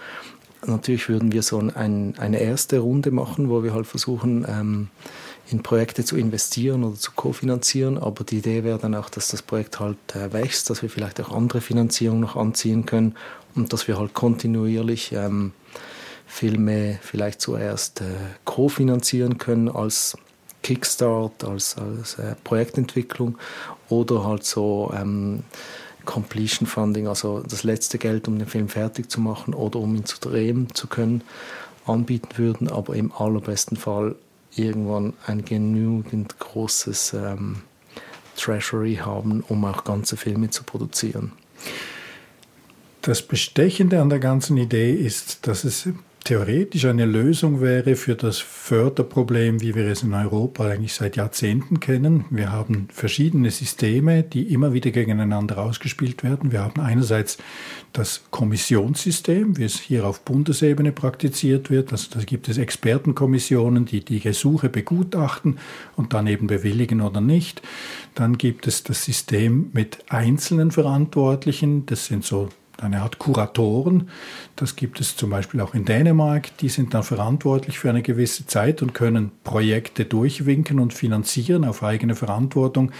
Natürlich 0.65 1.09
würden 1.09 1.31
wir 1.31 1.41
so 1.41 1.57
ein, 1.57 2.15
eine 2.17 2.39
erste 2.39 2.79
Runde 2.79 3.11
machen, 3.11 3.49
wo 3.49 3.63
wir 3.63 3.73
halt 3.73 3.87
versuchen, 3.87 4.45
ähm, 4.47 4.89
in 5.49 5.63
Projekte 5.63 6.05
zu 6.05 6.17
investieren 6.17 6.83
oder 6.83 6.95
zu 6.95 7.11
kofinanzieren. 7.13 7.97
Aber 7.97 8.23
die 8.23 8.37
Idee 8.37 8.63
wäre 8.63 8.77
dann 8.77 8.95
auch, 8.95 9.09
dass 9.09 9.29
das 9.29 9.41
Projekt 9.41 9.79
halt 9.79 9.97
äh, 10.15 10.31
wächst, 10.33 10.69
dass 10.69 10.81
wir 10.81 10.89
vielleicht 10.89 11.19
auch 11.19 11.31
andere 11.31 11.61
Finanzierungen 11.61 12.21
noch 12.21 12.35
anziehen 12.35 12.85
können 12.85 13.15
und 13.55 13.73
dass 13.73 13.87
wir 13.87 13.97
halt 13.97 14.13
kontinuierlich 14.13 15.13
ähm, 15.13 15.53
Filme 16.27 16.99
vielleicht 17.01 17.41
zuerst 17.41 18.01
äh, 18.01 18.05
kofinanzieren 18.45 19.37
können 19.37 19.67
als 19.67 20.15
Kickstart, 20.63 21.43
als, 21.43 21.75
als 21.77 22.15
äh, 22.19 22.35
Projektentwicklung 22.43 23.37
oder 23.89 24.23
halt 24.23 24.45
so 24.45 24.93
ähm, 24.95 25.43
Completion 26.05 26.67
Funding, 26.67 27.07
also 27.07 27.41
das 27.41 27.63
letzte 27.63 27.97
Geld, 27.97 28.27
um 28.27 28.37
den 28.37 28.47
Film 28.47 28.69
fertig 28.69 29.09
zu 29.09 29.21
machen 29.21 29.53
oder 29.53 29.79
um 29.79 29.95
ihn 29.95 30.05
zu 30.05 30.19
drehen 30.19 30.67
zu 30.73 30.87
können, 30.87 31.23
anbieten 31.85 32.37
würden, 32.37 32.69
aber 32.69 32.95
im 32.95 33.11
allerbesten 33.11 33.77
Fall 33.77 34.15
irgendwann 34.55 35.13
ein 35.25 35.45
genügend 35.45 36.37
großes 36.39 37.13
ähm, 37.13 37.61
Treasury 38.35 38.95
haben, 38.95 39.43
um 39.47 39.63
auch 39.65 39.83
ganze 39.83 40.17
Filme 40.17 40.49
zu 40.49 40.63
produzieren. 40.63 41.31
Das 43.01 43.21
Bestechende 43.21 43.99
an 43.99 44.09
der 44.09 44.19
ganzen 44.19 44.57
Idee 44.57 44.93
ist, 44.93 45.47
dass 45.47 45.63
es 45.63 45.89
theoretisch 46.23 46.85
eine 46.85 47.05
Lösung 47.05 47.61
wäre 47.61 47.95
für 47.95 48.15
das 48.15 48.37
Förderproblem, 48.37 49.61
wie 49.61 49.75
wir 49.75 49.87
es 49.87 50.03
in 50.03 50.13
Europa 50.13 50.67
eigentlich 50.67 50.93
seit 50.93 51.15
Jahrzehnten 51.15 51.79
kennen. 51.79 52.25
Wir 52.29 52.51
haben 52.51 52.87
verschiedene 52.93 53.49
Systeme, 53.49 54.23
die 54.23 54.53
immer 54.53 54.73
wieder 54.73 54.91
gegeneinander 54.91 55.57
ausgespielt 55.57 56.23
werden. 56.23 56.51
Wir 56.51 56.63
haben 56.63 56.79
einerseits 56.79 57.37
das 57.93 58.23
Kommissionssystem, 58.29 59.57
wie 59.57 59.63
es 59.63 59.79
hier 59.79 60.05
auf 60.05 60.21
Bundesebene 60.21 60.91
praktiziert 60.91 61.69
wird. 61.69 61.91
Also 61.91 62.07
da 62.13 62.23
gibt 62.23 62.47
es 62.49 62.57
Expertenkommissionen, 62.57 63.85
die 63.85 64.05
die 64.05 64.19
Gesuche 64.19 64.69
begutachten 64.69 65.57
und 65.95 66.13
dann 66.13 66.27
eben 66.27 66.47
bewilligen 66.47 67.01
oder 67.01 67.21
nicht. 67.21 67.61
Dann 68.15 68.37
gibt 68.37 68.67
es 68.67 68.83
das 68.83 69.03
System 69.05 69.71
mit 69.73 69.99
einzelnen 70.09 70.71
Verantwortlichen. 70.71 71.85
Das 71.87 72.05
sind 72.05 72.23
so 72.23 72.49
eine 72.81 73.01
Art 73.01 73.19
Kuratoren. 73.19 74.09
Das 74.55 74.75
gibt 74.75 74.99
es 74.99 75.15
zum 75.15 75.29
Beispiel 75.29 75.61
auch 75.61 75.73
in 75.73 75.85
Dänemark. 75.85 76.55
Die 76.57 76.69
sind 76.69 76.93
dann 76.93 77.03
verantwortlich 77.03 77.79
für 77.79 77.89
eine 77.89 78.01
gewisse 78.01 78.45
Zeit 78.47 78.81
und 78.81 78.93
können 78.93 79.31
Projekte 79.43 80.05
durchwinken 80.05 80.79
und 80.79 80.93
finanzieren 80.93 81.65
auf 81.65 81.83
eigene 81.83 82.15
Verantwortung. 82.15 82.91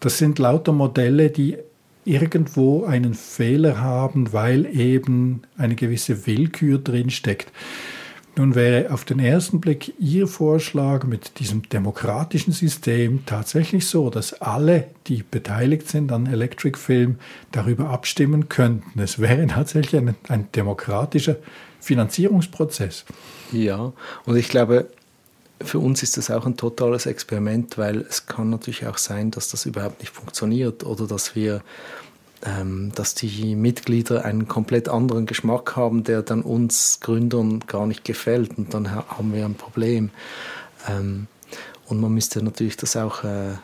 Das 0.00 0.18
sind 0.18 0.38
lauter 0.38 0.72
Modelle, 0.72 1.30
die 1.30 1.56
irgendwo 2.04 2.84
einen 2.84 3.14
Fehler 3.14 3.80
haben, 3.80 4.32
weil 4.32 4.66
eben 4.66 5.42
eine 5.56 5.74
gewisse 5.74 6.26
Willkür 6.26 6.78
drin 6.78 7.10
steckt. 7.10 7.52
Nun 8.36 8.54
wäre 8.54 8.92
auf 8.92 9.04
den 9.04 9.18
ersten 9.18 9.60
Blick 9.60 9.94
Ihr 9.98 10.28
Vorschlag 10.28 11.04
mit 11.04 11.40
diesem 11.40 11.68
demokratischen 11.68 12.52
System 12.52 13.26
tatsächlich 13.26 13.86
so, 13.86 14.08
dass 14.08 14.34
alle, 14.34 14.88
die 15.08 15.24
beteiligt 15.28 15.88
sind 15.88 16.12
an 16.12 16.26
Electric 16.26 16.78
Film, 16.78 17.18
darüber 17.50 17.90
abstimmen 17.90 18.48
könnten. 18.48 19.00
Es 19.00 19.18
wäre 19.18 19.46
tatsächlich 19.48 20.00
ein, 20.00 20.14
ein 20.28 20.48
demokratischer 20.54 21.36
Finanzierungsprozess. 21.80 23.04
Ja, 23.52 23.92
und 24.26 24.36
ich 24.36 24.48
glaube, 24.48 24.88
für 25.62 25.78
uns 25.78 26.02
ist 26.02 26.16
das 26.16 26.30
auch 26.30 26.46
ein 26.46 26.56
totales 26.56 27.06
Experiment, 27.06 27.76
weil 27.78 28.00
es 28.00 28.26
kann 28.26 28.48
natürlich 28.50 28.86
auch 28.86 28.96
sein, 28.98 29.30
dass 29.30 29.50
das 29.50 29.66
überhaupt 29.66 30.00
nicht 30.00 30.12
funktioniert 30.12 30.84
oder 30.84 31.06
dass 31.06 31.34
wir 31.34 31.62
dass 32.94 33.14
die 33.14 33.54
Mitglieder 33.54 34.24
einen 34.24 34.48
komplett 34.48 34.88
anderen 34.88 35.26
Geschmack 35.26 35.76
haben, 35.76 36.04
der 36.04 36.22
dann 36.22 36.40
uns 36.40 37.00
Gründern 37.00 37.60
gar 37.66 37.86
nicht 37.86 38.02
gefällt 38.02 38.56
und 38.56 38.72
dann 38.72 38.90
haben 38.90 39.34
wir 39.34 39.44
ein 39.44 39.56
Problem. 39.56 40.10
Ähm, 40.88 41.26
und 41.86 42.00
man 42.00 42.14
müsste 42.14 42.42
natürlich 42.42 42.76
das 42.76 42.96
auch 42.96 43.24
äh, 43.24 43.56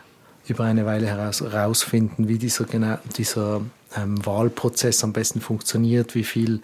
über 0.48 0.64
eine 0.64 0.84
Weile 0.84 1.06
heraus, 1.06 1.40
herausfinden, 1.40 2.28
wie 2.28 2.38
dieser, 2.38 2.66
dieser 3.16 3.62
ähm, 3.96 4.26
Wahlprozess 4.26 5.02
am 5.04 5.12
besten 5.12 5.40
funktioniert, 5.40 6.14
wie 6.14 6.24
viel 6.24 6.60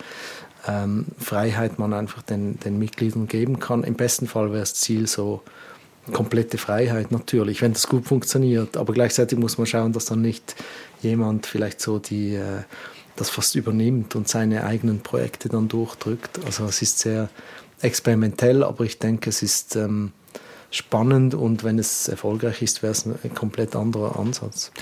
ähm, 0.66 1.07
Freiheit 1.18 1.79
man 1.79 1.92
einfach 1.92 2.22
den, 2.22 2.59
den 2.61 2.79
Mitgliedern 2.79 3.27
geben 3.27 3.59
kann. 3.59 3.85
Im 3.85 3.94
besten 3.94 4.27
Fall 4.27 4.51
wäre 4.51 4.61
das 4.61 4.75
Ziel 4.75 5.07
so 5.07 5.42
komplette 6.11 6.59
Freiheit 6.59 7.12
natürlich, 7.12 7.62
wenn 7.62 7.73
das 7.73 7.87
gut 7.87 8.07
funktioniert. 8.07 8.77
Aber 8.77 8.93
gleichzeitig 8.93 9.38
muss 9.38 9.59
man 9.59 9.67
schauen, 9.67 9.93
dass 9.93 10.07
dann 10.07 10.23
nicht 10.23 10.57
jemand 11.01 11.47
vielleicht 11.47 11.81
so 11.81 11.99
die, 11.99 12.35
äh, 12.35 12.62
das 13.17 13.31
fast 13.31 13.55
übernimmt 13.55 14.17
und 14.17 14.29
seine 14.29 14.65
eigenen 14.65 15.01
Projekte 15.01 15.49
dann 15.49 15.69
durchdrückt. 15.69 16.41
Also 16.45 16.65
es 16.65 16.83
ist 16.83 16.99
sehr 16.99 17.29
experimentell, 17.81 18.62
aber 18.62 18.85
ich 18.85 18.99
denke, 18.99 19.31
es 19.31 19.43
ist 19.43 19.77
ähm, 19.77 20.12
spannend 20.71 21.35
und 21.35 21.62
wenn 21.62 21.79
es 21.79 22.09
erfolgreich 22.09 22.62
ist, 22.62 22.83
wäre 22.83 22.93
es 22.93 23.07
ein 23.07 23.35
komplett 23.35 23.77
anderer 23.77 24.19
Ansatz. 24.19 24.73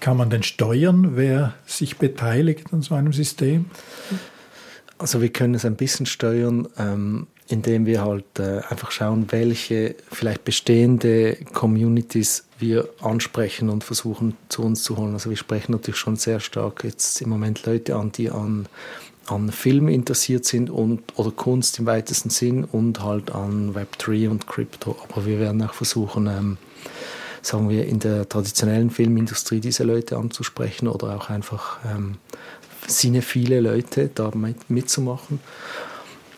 Kann 0.00 0.16
man 0.16 0.28
denn 0.28 0.42
steuern, 0.42 1.16
wer 1.16 1.54
sich 1.64 1.96
beteiligt 1.96 2.72
an 2.72 2.82
so 2.82 2.94
einem 2.94 3.12
System? 3.12 3.66
Also 4.98 5.22
wir 5.22 5.30
können 5.30 5.54
es 5.54 5.64
ein 5.64 5.76
bisschen 5.76 6.06
steuern. 6.06 6.68
Ähm, 6.78 7.26
indem 7.48 7.86
wir 7.86 8.02
halt 8.02 8.24
äh, 8.38 8.60
einfach 8.68 8.90
schauen, 8.90 9.26
welche 9.30 9.94
vielleicht 10.10 10.44
bestehende 10.44 11.36
Communities 11.52 12.44
wir 12.58 12.88
ansprechen 13.00 13.68
und 13.68 13.84
versuchen 13.84 14.36
zu 14.48 14.62
uns 14.62 14.82
zu 14.82 14.96
holen. 14.96 15.12
Also 15.12 15.30
wir 15.30 15.36
sprechen 15.36 15.72
natürlich 15.72 15.98
schon 15.98 16.16
sehr 16.16 16.40
stark 16.40 16.84
jetzt 16.84 17.20
im 17.20 17.28
Moment 17.28 17.64
Leute 17.66 17.96
an, 17.96 18.10
die 18.12 18.30
an, 18.30 18.66
an 19.26 19.52
Film 19.52 19.88
interessiert 19.88 20.44
sind 20.44 20.70
und, 20.70 21.02
oder 21.16 21.30
Kunst 21.30 21.78
im 21.78 21.86
weitesten 21.86 22.30
Sinn 22.30 22.64
und 22.64 23.02
halt 23.02 23.30
an 23.30 23.74
Web3 23.74 24.28
und 24.28 24.46
Crypto. 24.46 24.96
Aber 25.08 25.26
wir 25.26 25.38
werden 25.38 25.62
auch 25.62 25.74
versuchen, 25.74 26.26
ähm, 26.26 26.56
sagen 27.42 27.68
wir, 27.68 27.86
in 27.86 28.00
der 28.00 28.28
traditionellen 28.28 28.90
Filmindustrie 28.90 29.60
diese 29.60 29.84
Leute 29.84 30.16
anzusprechen 30.16 30.88
oder 30.88 31.16
auch 31.16 31.30
einfach 31.30 31.78
ähm, 31.84 32.16
viele 32.88 33.60
Leute 33.60 34.10
da 34.12 34.30
mit, 34.34 34.68
mitzumachen. 34.68 35.40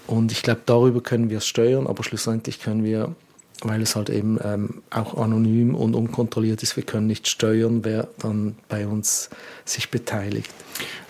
Und 0.08 0.32
ich 0.32 0.42
glaube, 0.42 0.62
darüber 0.66 1.00
können 1.00 1.30
wir 1.30 1.38
es 1.38 1.46
steuern, 1.46 1.86
aber 1.86 2.02
schlussendlich 2.02 2.60
können 2.60 2.82
wir, 2.82 3.14
weil 3.60 3.82
es 3.82 3.94
halt 3.94 4.08
eben 4.08 4.38
ähm, 4.42 4.82
auch 4.90 5.16
anonym 5.16 5.74
und 5.74 5.94
unkontrolliert 5.94 6.62
ist, 6.62 6.76
wir 6.76 6.82
können 6.82 7.06
nicht 7.06 7.28
steuern, 7.28 7.84
wer 7.84 8.08
dann 8.18 8.56
bei 8.68 8.86
uns 8.86 9.28
sich 9.66 9.90
beteiligt. 9.90 10.50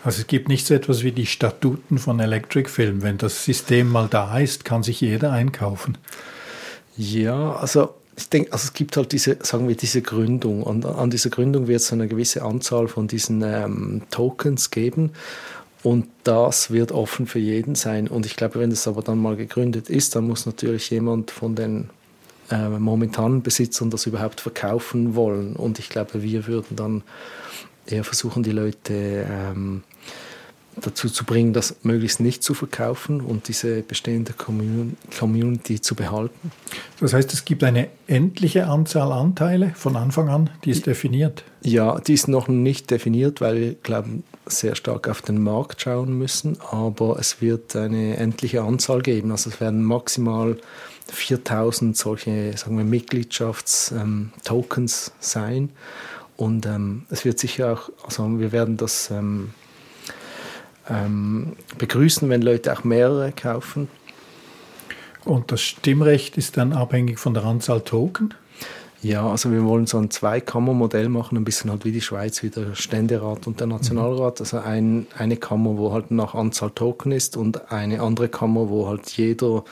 Also 0.02 0.20
es 0.20 0.26
gibt 0.26 0.48
nicht 0.48 0.66
so 0.66 0.74
etwas 0.74 1.04
wie 1.04 1.12
die 1.12 1.26
Statuten 1.26 1.98
von 1.98 2.18
Electric 2.18 2.68
Film. 2.68 3.02
Wenn 3.02 3.18
das 3.18 3.44
System 3.44 3.88
mal 3.88 4.08
da 4.08 4.38
ist, 4.38 4.64
kann 4.64 4.82
sich 4.82 5.00
jeder 5.00 5.30
einkaufen. 5.30 5.96
Ja, 6.96 7.52
also 7.52 7.94
ich 8.16 8.28
denke, 8.28 8.52
also 8.52 8.64
es 8.64 8.72
gibt 8.72 8.96
halt 8.96 9.12
diese, 9.12 9.38
sagen 9.42 9.68
wir, 9.68 9.76
diese 9.76 10.02
Gründung. 10.02 10.64
Und 10.64 10.84
an 10.84 11.10
dieser 11.10 11.30
Gründung 11.30 11.68
wird 11.68 11.80
es 11.80 11.92
eine 11.92 12.08
gewisse 12.08 12.42
Anzahl 12.42 12.88
von 12.88 13.06
diesen 13.06 13.42
ähm, 13.42 14.02
Tokens 14.10 14.72
geben. 14.72 15.12
Und 15.82 16.06
das 16.24 16.70
wird 16.70 16.92
offen 16.92 17.26
für 17.26 17.38
jeden 17.38 17.74
sein. 17.74 18.08
Und 18.08 18.26
ich 18.26 18.36
glaube, 18.36 18.58
wenn 18.58 18.70
das 18.70 18.88
aber 18.88 19.02
dann 19.02 19.18
mal 19.18 19.36
gegründet 19.36 19.90
ist, 19.90 20.16
dann 20.16 20.26
muss 20.26 20.46
natürlich 20.46 20.90
jemand 20.90 21.30
von 21.30 21.54
den 21.54 21.90
äh, 22.50 22.68
momentanen 22.68 23.42
Besitzern 23.42 23.90
das 23.90 24.06
überhaupt 24.06 24.40
verkaufen 24.40 25.14
wollen. 25.14 25.54
Und 25.54 25.78
ich 25.78 25.88
glaube, 25.88 26.22
wir 26.22 26.46
würden 26.46 26.76
dann 26.76 27.02
eher 27.86 28.04
versuchen, 28.04 28.42
die 28.42 28.52
Leute 28.52 29.26
ähm, 29.30 29.82
dazu 30.80 31.08
zu 31.08 31.24
bringen, 31.24 31.52
das 31.52 31.76
möglichst 31.82 32.20
nicht 32.20 32.42
zu 32.42 32.54
verkaufen 32.54 33.20
und 33.20 33.48
diese 33.48 33.82
bestehende 33.82 34.32
Community 34.32 35.80
zu 35.80 35.94
behalten. 35.94 36.52
Das 37.00 37.12
heißt, 37.12 37.32
es 37.32 37.44
gibt 37.44 37.64
eine 37.64 37.88
endliche 38.06 38.66
Anzahl 38.66 39.12
Anteile 39.12 39.72
von 39.74 39.96
Anfang 39.96 40.28
an, 40.28 40.50
die 40.64 40.70
ist 40.70 40.86
definiert? 40.86 41.44
Ja, 41.62 41.98
die 42.00 42.14
ist 42.14 42.28
noch 42.28 42.48
nicht 42.48 42.90
definiert, 42.90 43.40
weil 43.40 43.60
wir 43.60 43.74
glauben, 43.74 44.22
sehr 44.48 44.74
stark 44.74 45.08
auf 45.08 45.22
den 45.22 45.40
Markt 45.42 45.82
schauen 45.82 46.18
müssen, 46.18 46.58
aber 46.70 47.18
es 47.18 47.40
wird 47.40 47.76
eine 47.76 48.16
endliche 48.16 48.62
Anzahl 48.62 49.02
geben. 49.02 49.30
Also 49.30 49.50
es 49.50 49.60
werden 49.60 49.84
maximal 49.84 50.56
4000 51.10 51.96
solche 51.96 52.56
sagen 52.56 52.76
wir, 52.76 52.84
Mitgliedschaftstokens 52.84 55.08
ähm, 55.08 55.12
sein. 55.20 55.70
Und 56.36 56.66
ähm, 56.66 57.06
es 57.10 57.24
wird 57.24 57.38
sicher 57.38 57.72
auch, 57.72 57.90
also 58.04 58.38
wir 58.38 58.52
werden 58.52 58.76
das 58.76 59.10
ähm, 59.10 59.54
ähm, 60.88 61.56
begrüßen, 61.78 62.28
wenn 62.28 62.42
Leute 62.42 62.72
auch 62.72 62.84
mehrere 62.84 63.32
kaufen. 63.32 63.88
Und 65.24 65.50
das 65.50 65.62
Stimmrecht 65.62 66.38
ist 66.38 66.56
dann 66.56 66.72
abhängig 66.72 67.18
von 67.18 67.34
der 67.34 67.44
Anzahl 67.44 67.80
Token? 67.80 68.34
Ja, 69.00 69.28
also 69.28 69.52
wir 69.52 69.64
wollen 69.64 69.86
so 69.86 69.98
ein 69.98 70.10
Zweikammermodell 70.10 71.08
machen, 71.08 71.38
ein 71.38 71.44
bisschen 71.44 71.70
halt 71.70 71.84
wie 71.84 71.92
die 71.92 72.00
Schweiz, 72.00 72.42
wie 72.42 72.50
der 72.50 72.74
Ständerat 72.74 73.46
und 73.46 73.60
der 73.60 73.68
Nationalrat. 73.68 74.40
Also 74.40 74.58
ein, 74.58 75.06
eine 75.16 75.36
Kammer, 75.36 75.76
wo 75.76 75.92
halt 75.92 76.10
nach 76.10 76.34
Anzahl 76.34 76.70
Token 76.72 77.12
ist 77.12 77.36
und 77.36 77.70
eine 77.70 78.00
andere 78.00 78.28
Kammer, 78.28 78.68
wo 78.68 78.88
halt 78.88 79.08
jeder 79.10 79.64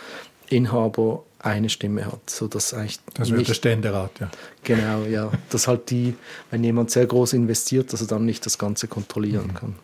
Inhaber 0.48 1.24
eine 1.38 1.68
Stimme 1.68 2.06
hat. 2.06 2.28
So 2.28 2.48
dass 2.48 2.74
eigentlich 2.74 2.98
das 3.14 3.30
wäre 3.30 3.42
der 3.42 3.54
Ständerat, 3.54 4.10
ja. 4.20 4.30
Genau, 4.64 5.04
ja. 5.04 5.30
Dass 5.50 5.68
halt 5.68 5.90
die, 5.90 6.14
wenn 6.50 6.64
jemand 6.64 6.90
sehr 6.90 7.06
groß 7.06 7.34
investiert, 7.34 7.92
dass 7.92 8.00
er 8.00 8.06
dann 8.06 8.24
nicht 8.24 8.44
das 8.46 8.58
Ganze 8.58 8.88
kontrollieren 8.88 9.48
mhm. 9.48 9.54
kann. 9.54 9.74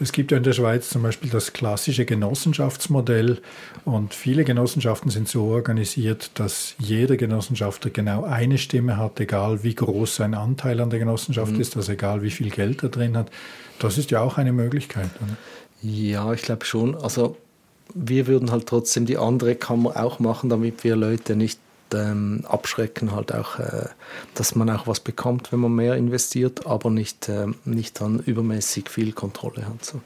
Es 0.00 0.12
gibt 0.12 0.30
ja 0.30 0.36
in 0.36 0.42
der 0.42 0.52
Schweiz 0.52 0.90
zum 0.90 1.02
Beispiel 1.02 1.30
das 1.30 1.52
klassische 1.52 2.04
Genossenschaftsmodell 2.04 3.40
und 3.84 4.14
viele 4.14 4.44
Genossenschaften 4.44 5.10
sind 5.10 5.28
so 5.28 5.44
organisiert, 5.44 6.30
dass 6.34 6.74
jeder 6.78 7.16
Genossenschafter 7.16 7.90
genau 7.90 8.24
eine 8.24 8.58
Stimme 8.58 8.96
hat, 8.96 9.18
egal 9.20 9.62
wie 9.62 9.74
groß 9.74 10.16
sein 10.16 10.34
Anteil 10.34 10.80
an 10.80 10.90
der 10.90 10.98
Genossenschaft 10.98 11.52
mhm. 11.52 11.60
ist, 11.60 11.76
also 11.76 11.92
egal 11.92 12.22
wie 12.22 12.30
viel 12.30 12.50
Geld 12.50 12.82
er 12.82 12.90
drin 12.90 13.16
hat. 13.16 13.30
Das 13.78 13.98
ist 13.98 14.10
ja 14.10 14.20
auch 14.20 14.38
eine 14.38 14.52
Möglichkeit. 14.52 15.10
Oder? 15.22 15.36
Ja, 15.82 16.32
ich 16.32 16.42
glaube 16.42 16.64
schon. 16.64 16.94
Also 16.94 17.36
wir 17.94 18.26
würden 18.26 18.50
halt 18.50 18.66
trotzdem 18.66 19.06
die 19.06 19.18
andere 19.18 19.54
Kammer 19.54 19.96
auch 19.96 20.18
machen, 20.18 20.50
damit 20.50 20.84
wir 20.84 20.96
Leute 20.96 21.36
nicht 21.36 21.58
ähm, 21.94 22.42
abschrecken, 22.48 23.12
halt 23.12 23.32
auch, 23.32 23.58
äh, 23.58 23.86
dass 24.34 24.54
man 24.54 24.68
auch 24.70 24.86
was 24.86 25.00
bekommt, 25.00 25.52
wenn 25.52 25.60
man 25.60 25.74
mehr 25.74 25.94
investiert, 25.96 26.66
aber 26.66 26.90
nicht, 26.90 27.28
äh, 27.28 27.46
nicht 27.64 28.00
dann 28.00 28.18
übermäßig 28.18 28.88
viel 28.88 29.12
Kontrolle 29.12 29.66
hat. 29.66 29.84
So. 29.84 30.00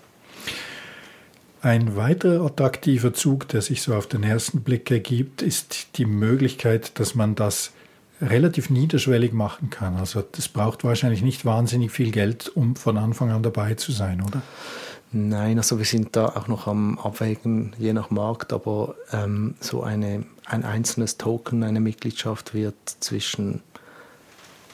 Ein 1.63 1.97
weiterer 1.97 2.47
attraktiver 2.47 3.13
Zug, 3.13 3.49
der 3.49 3.61
sich 3.61 3.83
so 3.83 3.95
auf 3.95 4.07
den 4.07 4.23
ersten 4.23 4.63
Blick 4.63 4.91
ergibt, 4.91 5.43
ist 5.43 5.99
die 5.99 6.07
Möglichkeit, 6.07 6.99
dass 6.99 7.15
man 7.15 7.35
das 7.35 7.73
relativ 8.23 8.71
niederschwellig 8.71 9.33
machen 9.33 9.71
kann. 9.71 9.97
Also 9.97 10.23
das 10.23 10.49
braucht 10.49 10.85
wahrscheinlich 10.85 11.23
nicht 11.23 11.45
wahnsinnig 11.45 11.91
viel 11.91 12.11
Geld, 12.11 12.49
um 12.55 12.77
von 12.77 12.97
Anfang 12.99 13.31
an 13.31 13.43
dabei 13.43 13.75
zu 13.75 13.93
sein, 13.93 14.23
oder? 14.23 14.43
Nein, 15.13 15.59
also 15.59 15.79
wir 15.79 15.85
sind 15.85 16.15
da 16.15 16.27
auch 16.27 16.47
noch 16.47 16.69
am 16.69 16.99
Abwägen, 16.99 17.75
je 17.79 17.93
nach 17.93 18.11
Markt, 18.11 18.53
aber 18.53 18.95
ähm, 19.13 19.55
so 19.59 19.83
eine, 19.83 20.25
ein 20.45 20.65
einzelnes 20.65 21.19
Token, 21.19 21.65
eine 21.65 21.81
Mitgliedschaft 21.81 22.55
wird 22.55 22.77
zwischen 23.01 23.61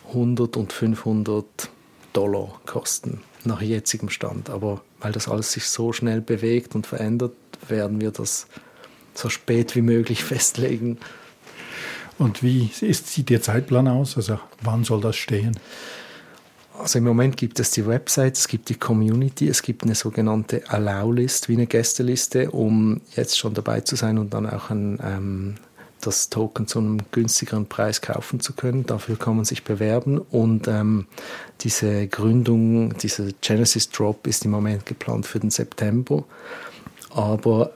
100 0.08 0.58
und 0.58 0.74
500 0.74 1.70
Dollar 2.12 2.60
kosten, 2.66 3.22
nach 3.44 3.62
jetzigem 3.62 4.10
Stand. 4.10 4.50
Aber 4.50 4.82
weil 5.00 5.12
das 5.12 5.26
alles 5.26 5.52
sich 5.52 5.64
so 5.68 5.94
schnell 5.94 6.20
bewegt 6.20 6.74
und 6.74 6.86
verändert, 6.86 7.32
werden 7.68 8.00
wir 8.02 8.10
das 8.10 8.46
so 9.14 9.30
spät 9.30 9.74
wie 9.74 9.82
möglich 9.82 10.22
festlegen. 10.24 10.98
Und 12.18 12.42
wie 12.42 12.70
ist, 12.80 13.08
sieht 13.08 13.30
Ihr 13.30 13.40
Zeitplan 13.40 13.88
aus? 13.88 14.16
Also 14.18 14.38
wann 14.62 14.84
soll 14.84 15.00
das 15.00 15.16
stehen? 15.16 15.58
Also 16.78 16.98
im 16.98 17.04
Moment 17.04 17.36
gibt 17.36 17.58
es 17.58 17.70
die 17.70 17.86
Website, 17.86 18.36
es 18.36 18.48
gibt 18.48 18.68
die 18.68 18.74
Community, 18.74 19.48
es 19.48 19.62
gibt 19.62 19.84
eine 19.84 19.94
sogenannte 19.94 20.62
Allow-List, 20.68 21.48
wie 21.48 21.54
eine 21.54 21.66
Gästeliste, 21.66 22.50
um 22.50 23.00
jetzt 23.14 23.38
schon 23.38 23.54
dabei 23.54 23.80
zu 23.80 23.96
sein 23.96 24.18
und 24.18 24.34
dann 24.34 24.48
auch 24.48 24.70
ein, 24.70 25.00
ähm, 25.02 25.54
das 26.00 26.28
Token 26.28 26.66
zu 26.66 26.78
einem 26.78 26.98
günstigeren 27.10 27.66
Preis 27.66 28.00
kaufen 28.02 28.40
zu 28.40 28.52
können. 28.52 28.84
Dafür 28.86 29.18
kann 29.18 29.36
man 29.36 29.44
sich 29.44 29.64
bewerben 29.64 30.18
und 30.18 30.68
ähm, 30.68 31.06
diese 31.62 32.06
Gründung, 32.08 32.96
dieser 32.98 33.28
Genesis 33.40 33.90
Drop 33.90 34.26
ist 34.26 34.44
im 34.44 34.50
Moment 34.50 34.86
geplant 34.86 35.26
für 35.26 35.40
den 35.40 35.50
September. 35.50 36.24
Aber 37.10 37.72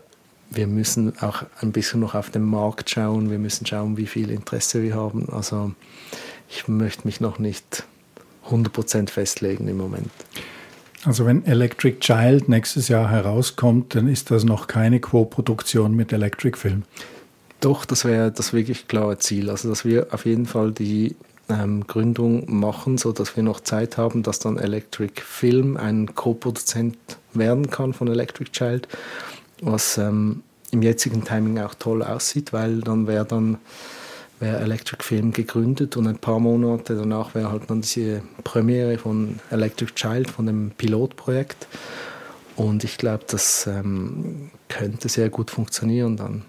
wir 0.50 0.66
müssen 0.66 1.18
auch 1.20 1.44
ein 1.60 1.72
bisschen 1.72 2.00
noch 2.00 2.14
auf 2.14 2.30
den 2.30 2.42
Markt 2.42 2.90
schauen. 2.90 3.30
Wir 3.30 3.38
müssen 3.38 3.66
schauen, 3.66 3.96
wie 3.96 4.06
viel 4.06 4.30
Interesse 4.30 4.82
wir 4.82 4.94
haben. 4.94 5.28
Also 5.30 5.72
ich 6.48 6.68
möchte 6.68 7.06
mich 7.06 7.20
noch 7.20 7.38
nicht 7.38 7.84
100% 8.50 9.10
festlegen 9.10 9.68
im 9.68 9.76
Moment. 9.76 10.10
Also 11.04 11.24
wenn 11.24 11.44
Electric 11.46 12.00
Child 12.00 12.48
nächstes 12.48 12.88
Jahr 12.88 13.10
herauskommt, 13.10 13.94
dann 13.94 14.06
ist 14.06 14.30
das 14.30 14.44
noch 14.44 14.66
keine 14.66 15.00
Co-Produktion 15.00 15.94
mit 15.94 16.12
Electric 16.12 16.58
Film. 16.58 16.82
Doch, 17.60 17.84
das 17.84 18.04
wäre 18.04 18.30
das 18.30 18.52
wirklich 18.52 18.86
klare 18.88 19.18
Ziel. 19.18 19.48
Also 19.48 19.68
dass 19.68 19.84
wir 19.84 20.08
auf 20.12 20.26
jeden 20.26 20.46
Fall 20.46 20.72
die 20.72 21.16
ähm, 21.48 21.86
Gründung 21.86 22.44
machen, 22.54 22.98
sodass 22.98 23.34
wir 23.36 23.42
noch 23.42 23.60
Zeit 23.60 23.96
haben, 23.96 24.22
dass 24.22 24.38
dann 24.38 24.58
Electric 24.58 25.22
Film 25.22 25.76
ein 25.76 26.14
Co-Produzent 26.14 26.96
werden 27.32 27.70
kann 27.70 27.94
von 27.94 28.08
Electric 28.08 28.50
Child 28.52 28.88
was 29.62 29.98
ähm, 29.98 30.42
im 30.70 30.82
jetzigen 30.82 31.24
Timing 31.24 31.58
auch 31.58 31.74
toll 31.74 32.02
aussieht, 32.02 32.52
weil 32.52 32.80
dann 32.80 33.06
wäre 33.06 33.24
dann 33.24 33.58
wäre 34.40 34.58
Electric 34.58 35.04
Film 35.04 35.32
gegründet 35.32 35.96
und 35.96 36.06
ein 36.06 36.18
paar 36.18 36.40
Monate 36.40 36.96
danach 36.96 37.34
wäre 37.34 37.52
halt 37.52 37.68
dann 37.68 37.82
diese 37.82 38.22
Premiere 38.42 38.98
von 38.98 39.38
Electric 39.50 39.92
Child, 39.94 40.30
von 40.30 40.46
dem 40.46 40.72
Pilotprojekt. 40.76 41.68
Und 42.56 42.84
ich 42.84 42.98
glaube, 42.98 43.24
das 43.28 43.66
ähm, 43.66 44.50
könnte 44.68 45.08
sehr 45.08 45.30
gut 45.30 45.50
funktionieren 45.50 46.16
dann. 46.16 46.42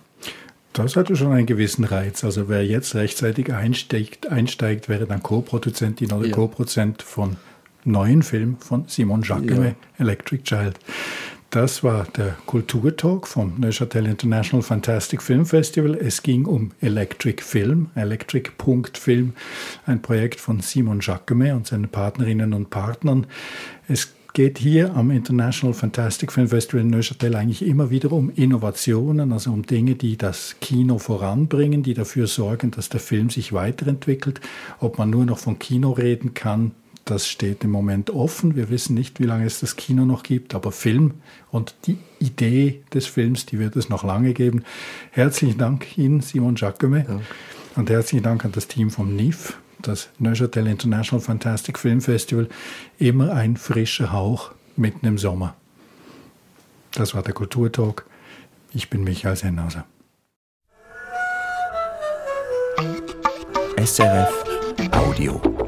Das 0.73 0.95
hatte 0.95 1.15
schon 1.15 1.33
einen 1.33 1.45
gewissen 1.45 1.83
Reiz. 1.83 2.23
Also 2.23 2.47
wer 2.47 2.65
jetzt 2.65 2.95
rechtzeitig 2.95 3.53
einsteigt, 3.53 4.27
einsteigt 4.27 4.87
wäre 4.87 5.05
dann 5.05 5.21
Co-Produzentin 5.21 6.11
oder 6.13 6.27
ja. 6.27 6.33
Co-Produzent 6.33 7.01
von 7.01 7.35
neuen 7.83 8.23
Film 8.23 8.57
von 8.59 8.85
Simon 8.87 9.21
Jacquemet, 9.21 9.75
ja. 9.97 10.05
Electric 10.05 10.43
Child. 10.43 10.79
Das 11.51 11.83
war 11.83 12.05
der 12.05 12.37
Kulturtalk 12.45 13.27
vom 13.27 13.59
Neuchâtel 13.59 14.05
International 14.05 14.63
Fantastic 14.63 15.21
Film 15.21 15.45
Festival. 15.45 15.95
Es 15.95 16.23
ging 16.23 16.45
um 16.45 16.71
Electric 16.79 17.43
Film, 17.43 17.89
Electric.film, 17.93 19.33
ein 19.85 20.01
Projekt 20.01 20.39
von 20.39 20.61
Simon 20.61 21.01
Jacquemet 21.01 21.53
und 21.53 21.67
seinen 21.67 21.89
Partnerinnen 21.89 22.53
und 22.53 22.69
Partnern. 22.69 23.27
Es 23.89 24.13
geht 24.31 24.59
hier 24.59 24.95
am 24.95 25.11
International 25.11 25.73
Fantastic 25.73 26.31
Film 26.31 26.47
Festival 26.47 26.85
in 26.85 26.89
Neuchâtel 26.89 27.35
eigentlich 27.35 27.65
immer 27.65 27.89
wieder 27.89 28.13
um 28.13 28.29
Innovationen, 28.29 29.33
also 29.33 29.51
um 29.51 29.65
Dinge, 29.65 29.95
die 29.95 30.15
das 30.15 30.55
Kino 30.61 30.99
voranbringen, 30.99 31.83
die 31.83 31.95
dafür 31.95 32.27
sorgen, 32.27 32.71
dass 32.71 32.87
der 32.87 33.01
Film 33.01 33.29
sich 33.29 33.51
weiterentwickelt. 33.51 34.39
Ob 34.79 34.97
man 34.97 35.09
nur 35.09 35.25
noch 35.25 35.39
von 35.39 35.59
Kino 35.59 35.91
reden 35.91 36.33
kann, 36.33 36.71
das 37.05 37.27
steht 37.27 37.63
im 37.63 37.71
Moment 37.71 38.09
offen. 38.09 38.55
Wir 38.55 38.69
wissen 38.69 38.93
nicht, 38.93 39.19
wie 39.19 39.25
lange 39.25 39.45
es 39.45 39.59
das 39.59 39.75
Kino 39.75 40.05
noch 40.05 40.23
gibt, 40.23 40.53
aber 40.55 40.71
Film 40.71 41.15
und 41.51 41.75
die 41.85 41.97
Idee 42.19 42.83
des 42.93 43.07
Films, 43.07 43.45
die 43.45 43.59
wird 43.59 43.75
es 43.75 43.89
noch 43.89 44.03
lange 44.03 44.33
geben. 44.33 44.63
Herzlichen 45.11 45.57
Dank 45.57 45.97
Ihnen, 45.97 46.21
Simon 46.21 46.55
Jacquemet. 46.55 47.07
Ja. 47.09 47.19
Und 47.75 47.89
herzlichen 47.89 48.23
Dank 48.23 48.45
an 48.45 48.51
das 48.51 48.67
Team 48.67 48.89
vom 48.89 49.15
NIF, 49.15 49.57
das 49.81 50.09
Neuchâtel 50.19 50.67
International 50.67 51.23
Fantastic 51.23 51.79
Film 51.79 52.01
Festival. 52.01 52.47
Immer 52.99 53.33
ein 53.33 53.57
frischer 53.57 54.11
Hauch 54.11 54.51
mitten 54.75 55.05
im 55.05 55.17
Sommer. 55.17 55.55
Das 56.91 57.15
war 57.15 57.23
der 57.23 57.33
Kulturtalk. 57.33 58.05
Ich 58.73 58.89
bin 58.89 59.03
Michael 59.03 59.35
Sennhauser. 59.35 59.85
SRF 63.77 64.43
Audio. 64.91 65.60